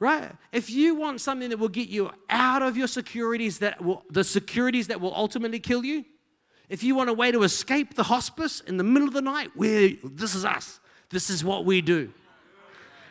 Right? 0.00 0.32
If 0.50 0.68
you 0.68 0.96
want 0.96 1.20
something 1.20 1.48
that 1.48 1.60
will 1.60 1.68
get 1.68 1.88
you 1.88 2.10
out 2.28 2.62
of 2.62 2.76
your 2.76 2.88
securities, 2.88 3.60
that 3.60 3.80
will, 3.80 4.02
the 4.10 4.24
securities 4.24 4.88
that 4.88 5.00
will 5.00 5.14
ultimately 5.14 5.60
kill 5.60 5.84
you, 5.84 6.04
if 6.68 6.82
you 6.82 6.96
want 6.96 7.10
a 7.10 7.14
way 7.14 7.30
to 7.30 7.44
escape 7.44 7.94
the 7.94 8.02
hospice 8.02 8.58
in 8.62 8.78
the 8.78 8.82
middle 8.82 9.06
of 9.06 9.14
the 9.14 9.22
night, 9.22 9.52
where 9.54 9.90
this 10.02 10.34
is 10.34 10.44
us, 10.44 10.80
this 11.10 11.30
is 11.30 11.44
what 11.44 11.64
we 11.64 11.80
do 11.80 12.12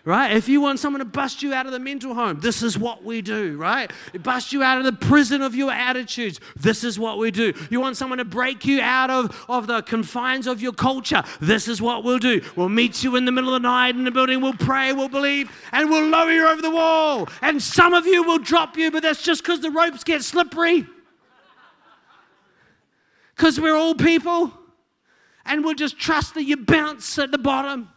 right? 0.06 0.36
If 0.36 0.50
you 0.50 0.60
want 0.60 0.80
someone 0.80 1.00
to 1.00 1.06
bust 1.06 1.42
you 1.42 1.54
out 1.54 1.66
of 1.66 1.72
the 1.72 1.80
mental 1.80 2.13
home, 2.13 2.42
this 2.42 2.62
is 2.62 2.78
what 2.78 3.04
we 3.04 3.22
do, 3.22 3.56
right? 3.58 3.89
Bust 4.22 4.52
you 4.52 4.62
out 4.62 4.78
of 4.78 4.84
the 4.84 4.92
prison 4.92 5.42
of 5.42 5.56
your 5.56 5.72
attitudes, 5.72 6.42
this 6.58 6.84
is 6.84 7.00
what 7.00 7.18
we 7.18 7.32
do. 7.32 7.54
You 7.70 7.80
want 7.80 7.96
someone 7.96 8.18
to 8.18 8.26
break 8.26 8.66
you 8.66 8.82
out 8.82 9.10
of, 9.10 9.46
of 9.48 9.68
the 9.68 9.82
confines 9.84 10.46
of 10.46 10.62
your 10.62 10.74
culture, 10.74 11.24
this 11.39 11.70
is 11.70 11.82
what 11.82 12.04
we'll 12.04 12.20
do. 12.20 12.42
We'll 12.58 12.70
meet 12.70 13.04
you 13.04 13.16
in 13.16 13.24
the 13.24 13.32
middle 13.32 13.56
of 13.56 13.62
the 13.62 13.68
night 13.68 13.96
in 13.96 14.04
the 14.04 14.12
building, 14.12 14.42
we'll 14.42 14.54
pray, 14.54 14.92
we'll 14.92 15.08
believe, 15.08 15.50
and 15.72 15.89
we'll 15.89 16.08
lower 16.08 16.32
you 16.32 16.48
over 16.48 16.62
the 16.62 16.72
wall. 16.72 17.30
And 17.42 17.62
some 17.62 17.94
of 17.94 18.06
you 18.06 18.24
will 18.24 18.39
drop 18.39 18.76
you, 18.76 18.92
but 18.92 19.04
that's 19.04 19.24
just 19.24 19.42
because 19.42 19.62
the 19.62 19.72
ropes 19.72 20.04
get 20.04 20.22
slippery. 20.22 20.86
Because 23.38 23.60
we're 23.60 23.76
all 23.76 23.96
people, 23.96 24.52
and 25.46 25.63
we'll 25.63 25.76
just 25.76 25.98
trust 25.98 26.34
that 26.34 26.44
you 26.44 26.58
bounce 26.58 27.18
at 27.18 27.32
the 27.32 27.38
bottom 27.38 27.89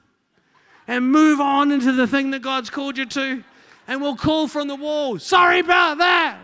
and 0.88 1.10
move 1.10 1.40
on 1.40 1.72
into 1.72 1.92
the 1.92 2.06
thing 2.06 2.30
that 2.30 2.42
God's 2.42 2.70
called 2.70 2.96
you 2.96 3.06
to. 3.06 3.42
And 3.88 4.00
we'll 4.00 4.16
call 4.16 4.48
from 4.48 4.68
the 4.68 4.76
wall, 4.76 5.18
sorry 5.18 5.60
about 5.60 5.98
that. 5.98 6.38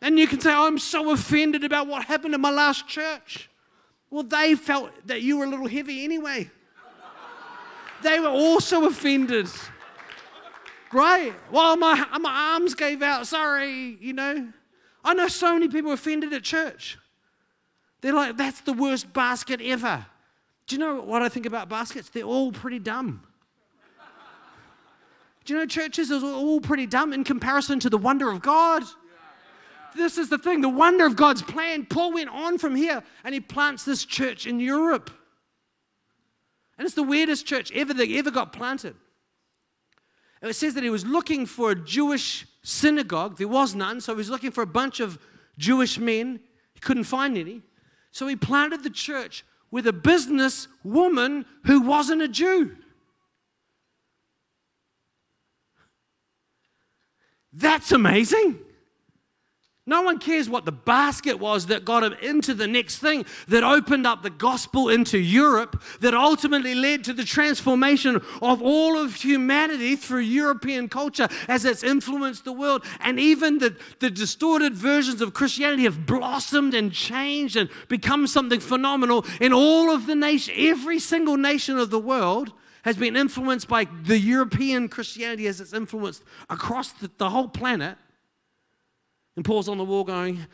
And 0.00 0.18
you 0.18 0.26
can 0.26 0.40
say, 0.40 0.52
I'm 0.52 0.78
so 0.78 1.12
offended 1.12 1.64
about 1.64 1.86
what 1.86 2.04
happened 2.04 2.34
in 2.34 2.40
my 2.40 2.50
last 2.50 2.86
church. 2.86 3.48
Well, 4.10 4.22
they 4.22 4.54
felt 4.54 4.90
that 5.06 5.22
you 5.22 5.38
were 5.38 5.44
a 5.44 5.48
little 5.48 5.66
heavy 5.66 6.04
anyway. 6.04 6.50
They 8.02 8.20
were 8.20 8.28
also 8.28 8.84
offended. 8.84 9.48
Right? 10.92 11.34
Well, 11.50 11.76
my, 11.76 12.06
my 12.20 12.52
arms 12.52 12.74
gave 12.74 13.02
out. 13.02 13.26
Sorry, 13.26 13.96
you 14.00 14.12
know. 14.12 14.48
I 15.02 15.14
know 15.14 15.28
so 15.28 15.54
many 15.54 15.68
people 15.68 15.92
offended 15.92 16.32
at 16.32 16.42
church. 16.42 16.98
They're 18.00 18.12
like, 18.12 18.36
that's 18.36 18.60
the 18.60 18.74
worst 18.74 19.12
basket 19.12 19.60
ever. 19.62 20.04
Do 20.66 20.76
you 20.76 20.80
know 20.80 21.00
what 21.00 21.22
I 21.22 21.28
think 21.28 21.46
about 21.46 21.68
baskets? 21.68 22.08
They're 22.08 22.22
all 22.24 22.52
pretty 22.52 22.78
dumb. 22.78 23.22
Do 25.44 25.52
you 25.52 25.58
know 25.58 25.66
churches 25.66 26.10
are 26.10 26.24
all 26.24 26.60
pretty 26.60 26.86
dumb 26.86 27.12
in 27.12 27.22
comparison 27.22 27.78
to 27.80 27.90
the 27.90 27.98
wonder 27.98 28.30
of 28.30 28.40
God? 28.40 28.82
This 29.94 30.18
is 30.18 30.28
the 30.28 30.38
thing 30.38 30.60
the 30.60 30.68
wonder 30.68 31.06
of 31.06 31.16
God's 31.16 31.42
plan. 31.42 31.86
Paul 31.86 32.14
went 32.14 32.30
on 32.30 32.58
from 32.58 32.74
here 32.74 33.02
and 33.22 33.34
he 33.34 33.40
plants 33.40 33.84
this 33.84 34.04
church 34.04 34.46
in 34.46 34.58
Europe. 34.58 35.10
And 36.78 36.86
it's 36.86 36.94
the 36.94 37.02
weirdest 37.02 37.46
church 37.46 37.70
ever 37.72 37.94
that 37.94 38.10
ever 38.10 38.30
got 38.30 38.52
planted. 38.52 38.96
And 40.40 40.50
it 40.50 40.54
says 40.54 40.74
that 40.74 40.82
he 40.82 40.90
was 40.90 41.06
looking 41.06 41.46
for 41.46 41.70
a 41.70 41.74
Jewish 41.74 42.46
synagogue. 42.62 43.38
There 43.38 43.48
was 43.48 43.74
none, 43.74 44.00
so 44.00 44.12
he 44.12 44.18
was 44.18 44.30
looking 44.30 44.50
for 44.50 44.62
a 44.62 44.66
bunch 44.66 44.98
of 44.98 45.18
Jewish 45.56 45.98
men. 45.98 46.40
He 46.72 46.80
couldn't 46.80 47.04
find 47.04 47.38
any. 47.38 47.62
So 48.10 48.26
he 48.26 48.34
planted 48.34 48.82
the 48.82 48.90
church 48.90 49.44
with 49.74 49.88
a 49.88 49.92
business 49.92 50.68
woman 50.84 51.44
who 51.64 51.80
wasn't 51.80 52.22
a 52.22 52.28
Jew. 52.28 52.76
That's 57.52 57.90
amazing. 57.90 58.60
No 59.86 60.00
one 60.00 60.18
cares 60.18 60.48
what 60.48 60.64
the 60.64 60.72
basket 60.72 61.38
was 61.38 61.66
that 61.66 61.84
got 61.84 62.02
him 62.02 62.14
into 62.22 62.54
the 62.54 62.66
next 62.66 63.00
thing, 63.00 63.26
that 63.48 63.62
opened 63.62 64.06
up 64.06 64.22
the 64.22 64.30
gospel 64.30 64.88
into 64.88 65.18
Europe, 65.18 65.82
that 66.00 66.14
ultimately 66.14 66.74
led 66.74 67.04
to 67.04 67.12
the 67.12 67.24
transformation 67.24 68.22
of 68.40 68.62
all 68.62 68.96
of 68.96 69.16
humanity 69.16 69.94
through 69.94 70.20
European 70.20 70.88
culture 70.88 71.28
as 71.48 71.66
it's 71.66 71.82
influenced 71.82 72.46
the 72.46 72.52
world. 72.52 72.82
And 73.00 73.20
even 73.20 73.58
the, 73.58 73.76
the 73.98 74.08
distorted 74.08 74.72
versions 74.72 75.20
of 75.20 75.34
Christianity 75.34 75.82
have 75.82 76.06
blossomed 76.06 76.72
and 76.72 76.90
changed 76.90 77.56
and 77.56 77.68
become 77.88 78.26
something 78.26 78.60
phenomenal 78.60 79.26
in 79.38 79.52
all 79.52 79.90
of 79.90 80.06
the 80.06 80.14
nation, 80.14 80.54
every 80.56 80.98
single 80.98 81.36
nation 81.36 81.76
of 81.76 81.90
the 81.90 82.00
world 82.00 82.54
has 82.84 82.96
been 82.96 83.16
influenced 83.16 83.68
by 83.68 83.86
the 84.04 84.18
European 84.18 84.88
Christianity 84.88 85.46
as 85.46 85.60
it's 85.60 85.74
influenced 85.74 86.22
across 86.48 86.92
the, 86.92 87.10
the 87.18 87.28
whole 87.28 87.48
planet. 87.48 87.98
And 89.36 89.44
Paul's 89.44 89.68
on 89.68 89.78
the 89.78 89.84
wall 89.84 90.04
going, 90.04 90.46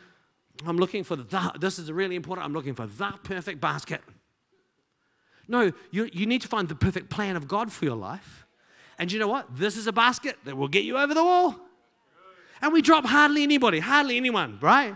I'm 0.65 0.77
looking 0.77 1.03
for 1.03 1.15
that. 1.15 1.59
this 1.59 1.79
is 1.79 1.91
really 1.91 2.15
important, 2.15 2.45
I'm 2.45 2.53
looking 2.53 2.75
for 2.75 2.87
that 2.87 3.23
perfect 3.23 3.61
basket. 3.61 4.01
No, 5.47 5.71
you, 5.91 6.09
you 6.13 6.25
need 6.25 6.41
to 6.41 6.47
find 6.47 6.69
the 6.69 6.75
perfect 6.75 7.09
plan 7.09 7.35
of 7.35 7.47
God 7.47 7.71
for 7.71 7.85
your 7.85 7.95
life. 7.95 8.45
And 8.97 9.11
you 9.11 9.19
know 9.19 9.27
what? 9.27 9.57
This 9.57 9.77
is 9.77 9.87
a 9.87 9.91
basket 9.91 10.37
that 10.45 10.55
will 10.55 10.67
get 10.67 10.83
you 10.83 10.97
over 10.97 11.13
the 11.13 11.23
wall. 11.23 11.55
And 12.61 12.71
we 12.71 12.81
drop 12.81 13.05
hardly 13.05 13.43
anybody, 13.43 13.79
hardly 13.79 14.17
anyone, 14.17 14.59
right? 14.61 14.95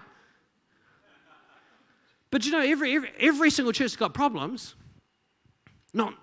But 2.29 2.45
you 2.45 2.51
know, 2.51 2.59
every, 2.59 2.95
every, 2.95 3.11
every 3.19 3.49
single 3.49 3.73
church 3.73 3.91
has 3.91 3.95
got 3.95 4.13
problems. 4.13 4.75
Not, 5.93 6.13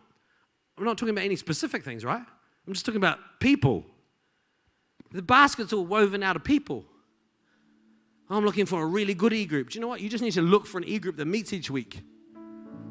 I'm 0.78 0.84
not 0.84 0.98
talking 0.98 1.14
about 1.14 1.24
any 1.24 1.36
specific 1.36 1.82
things, 1.84 2.04
right? 2.04 2.22
I'm 2.66 2.72
just 2.72 2.86
talking 2.86 3.00
about 3.00 3.18
people. 3.40 3.84
The 5.10 5.22
basket's 5.22 5.72
all 5.72 5.84
woven 5.84 6.22
out 6.22 6.36
of 6.36 6.44
people. 6.44 6.84
I'm 8.32 8.44
looking 8.46 8.66
for 8.66 8.82
a 8.82 8.86
really 8.86 9.14
good 9.14 9.32
e 9.32 9.44
group. 9.44 9.70
Do 9.70 9.78
you 9.78 9.80
know 9.82 9.88
what? 9.88 10.00
You 10.00 10.08
just 10.08 10.22
need 10.22 10.32
to 10.32 10.42
look 10.42 10.66
for 10.66 10.78
an 10.78 10.84
e 10.84 10.98
group 10.98 11.16
that 11.18 11.26
meets 11.26 11.52
each 11.52 11.70
week. 11.70 12.02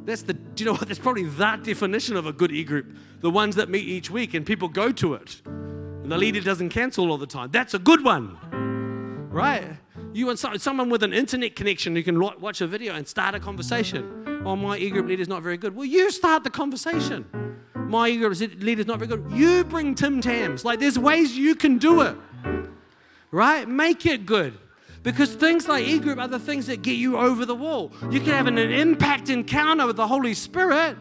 That's 0.05 0.21
the, 0.21 0.33
do 0.33 0.63
you 0.63 0.65
know 0.65 0.73
what? 0.73 0.87
That's 0.87 0.99
probably 0.99 1.25
that 1.25 1.63
definition 1.63 2.15
of 2.15 2.25
a 2.27 2.33
good 2.33 2.51
e 2.51 2.63
group. 2.63 2.95
The 3.21 3.29
ones 3.29 3.55
that 3.55 3.69
meet 3.69 3.83
each 3.85 4.11
week 4.11 4.33
and 4.35 4.45
people 4.45 4.67
go 4.67 4.91
to 4.91 5.15
it. 5.15 5.41
And 5.45 6.11
the 6.11 6.17
leader 6.17 6.41
doesn't 6.41 6.69
cancel 6.69 7.09
all 7.11 7.17
the 7.17 7.27
time. 7.27 7.49
That's 7.51 7.73
a 7.73 7.79
good 7.79 8.03
one, 8.03 8.37
right? 9.31 9.77
You 10.13 10.27
want 10.27 10.39
someone 10.39 10.89
with 10.89 11.03
an 11.03 11.13
internet 11.13 11.55
connection 11.55 11.95
who 11.95 12.03
can 12.03 12.19
watch 12.19 12.61
a 12.61 12.67
video 12.67 12.93
and 12.93 13.07
start 13.07 13.33
a 13.33 13.39
conversation. 13.39 14.43
Oh, 14.45 14.55
my 14.55 14.77
e 14.77 14.89
group 14.89 15.07
leader's 15.07 15.27
not 15.27 15.41
very 15.41 15.57
good. 15.57 15.75
Well, 15.75 15.85
you 15.85 16.11
start 16.11 16.43
the 16.43 16.49
conversation. 16.49 17.25
My 17.75 18.09
e 18.09 18.17
group 18.17 18.37
leader's 18.59 18.87
not 18.87 18.99
very 18.99 19.07
good. 19.07 19.31
You 19.31 19.63
bring 19.63 19.95
Tim 19.95 20.21
Tams. 20.21 20.65
Like, 20.65 20.79
there's 20.79 20.99
ways 20.99 21.37
you 21.37 21.55
can 21.55 21.77
do 21.77 22.01
it, 22.01 22.15
right? 23.31 23.67
Make 23.67 24.05
it 24.05 24.25
good. 24.25 24.57
Because 25.03 25.33
things 25.33 25.67
like 25.67 25.87
e 25.87 25.99
group 25.99 26.19
are 26.19 26.27
the 26.27 26.39
things 26.39 26.67
that 26.67 26.81
get 26.81 26.97
you 26.97 27.17
over 27.17 27.45
the 27.45 27.55
wall. 27.55 27.91
You 28.11 28.19
can 28.19 28.29
have 28.29 28.47
an, 28.47 28.57
an 28.57 28.71
impact 28.71 29.29
encounter 29.29 29.87
with 29.87 29.95
the 29.95 30.07
Holy 30.07 30.33
Spirit, 30.33 30.95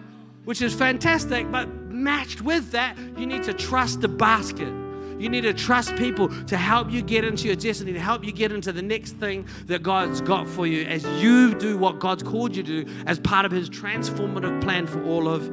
which 0.45 0.63
is 0.63 0.75
fantastic, 0.75 1.51
but 1.51 1.69
matched 1.69 2.41
with 2.41 2.71
that, 2.71 2.97
you 3.19 3.27
need 3.27 3.43
to 3.45 3.53
trust 3.53 4.01
the 4.01 4.09
basket. 4.09 4.73
You 5.19 5.29
need 5.29 5.43
to 5.43 5.53
trust 5.53 5.95
people 5.97 6.29
to 6.47 6.57
help 6.57 6.91
you 6.91 7.03
get 7.03 7.25
into 7.25 7.47
your 7.47 7.57
destiny, 7.57 7.93
to 7.93 8.01
help 8.01 8.25
you 8.25 8.33
get 8.33 8.53
into 8.53 8.73
the 8.73 8.81
next 8.81 9.17
thing 9.17 9.47
that 9.67 9.83
God's 9.83 10.23
got 10.23 10.49
for 10.49 10.67
you 10.67 10.87
as 10.87 11.05
you 11.23 11.55
do 11.55 11.77
what 11.77 11.99
God's 11.99 12.23
called 12.23 12.57
you 12.57 12.63
to 12.63 12.85
do 12.85 12.93
as 13.05 13.21
part 13.21 13.45
of 13.45 13.53
His 13.53 13.69
transformative 13.69 14.63
plan 14.63 14.87
for 14.87 15.05
all 15.05 15.29
of 15.29 15.45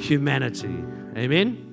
humanity. 0.00 0.74
Amen. 1.16 1.71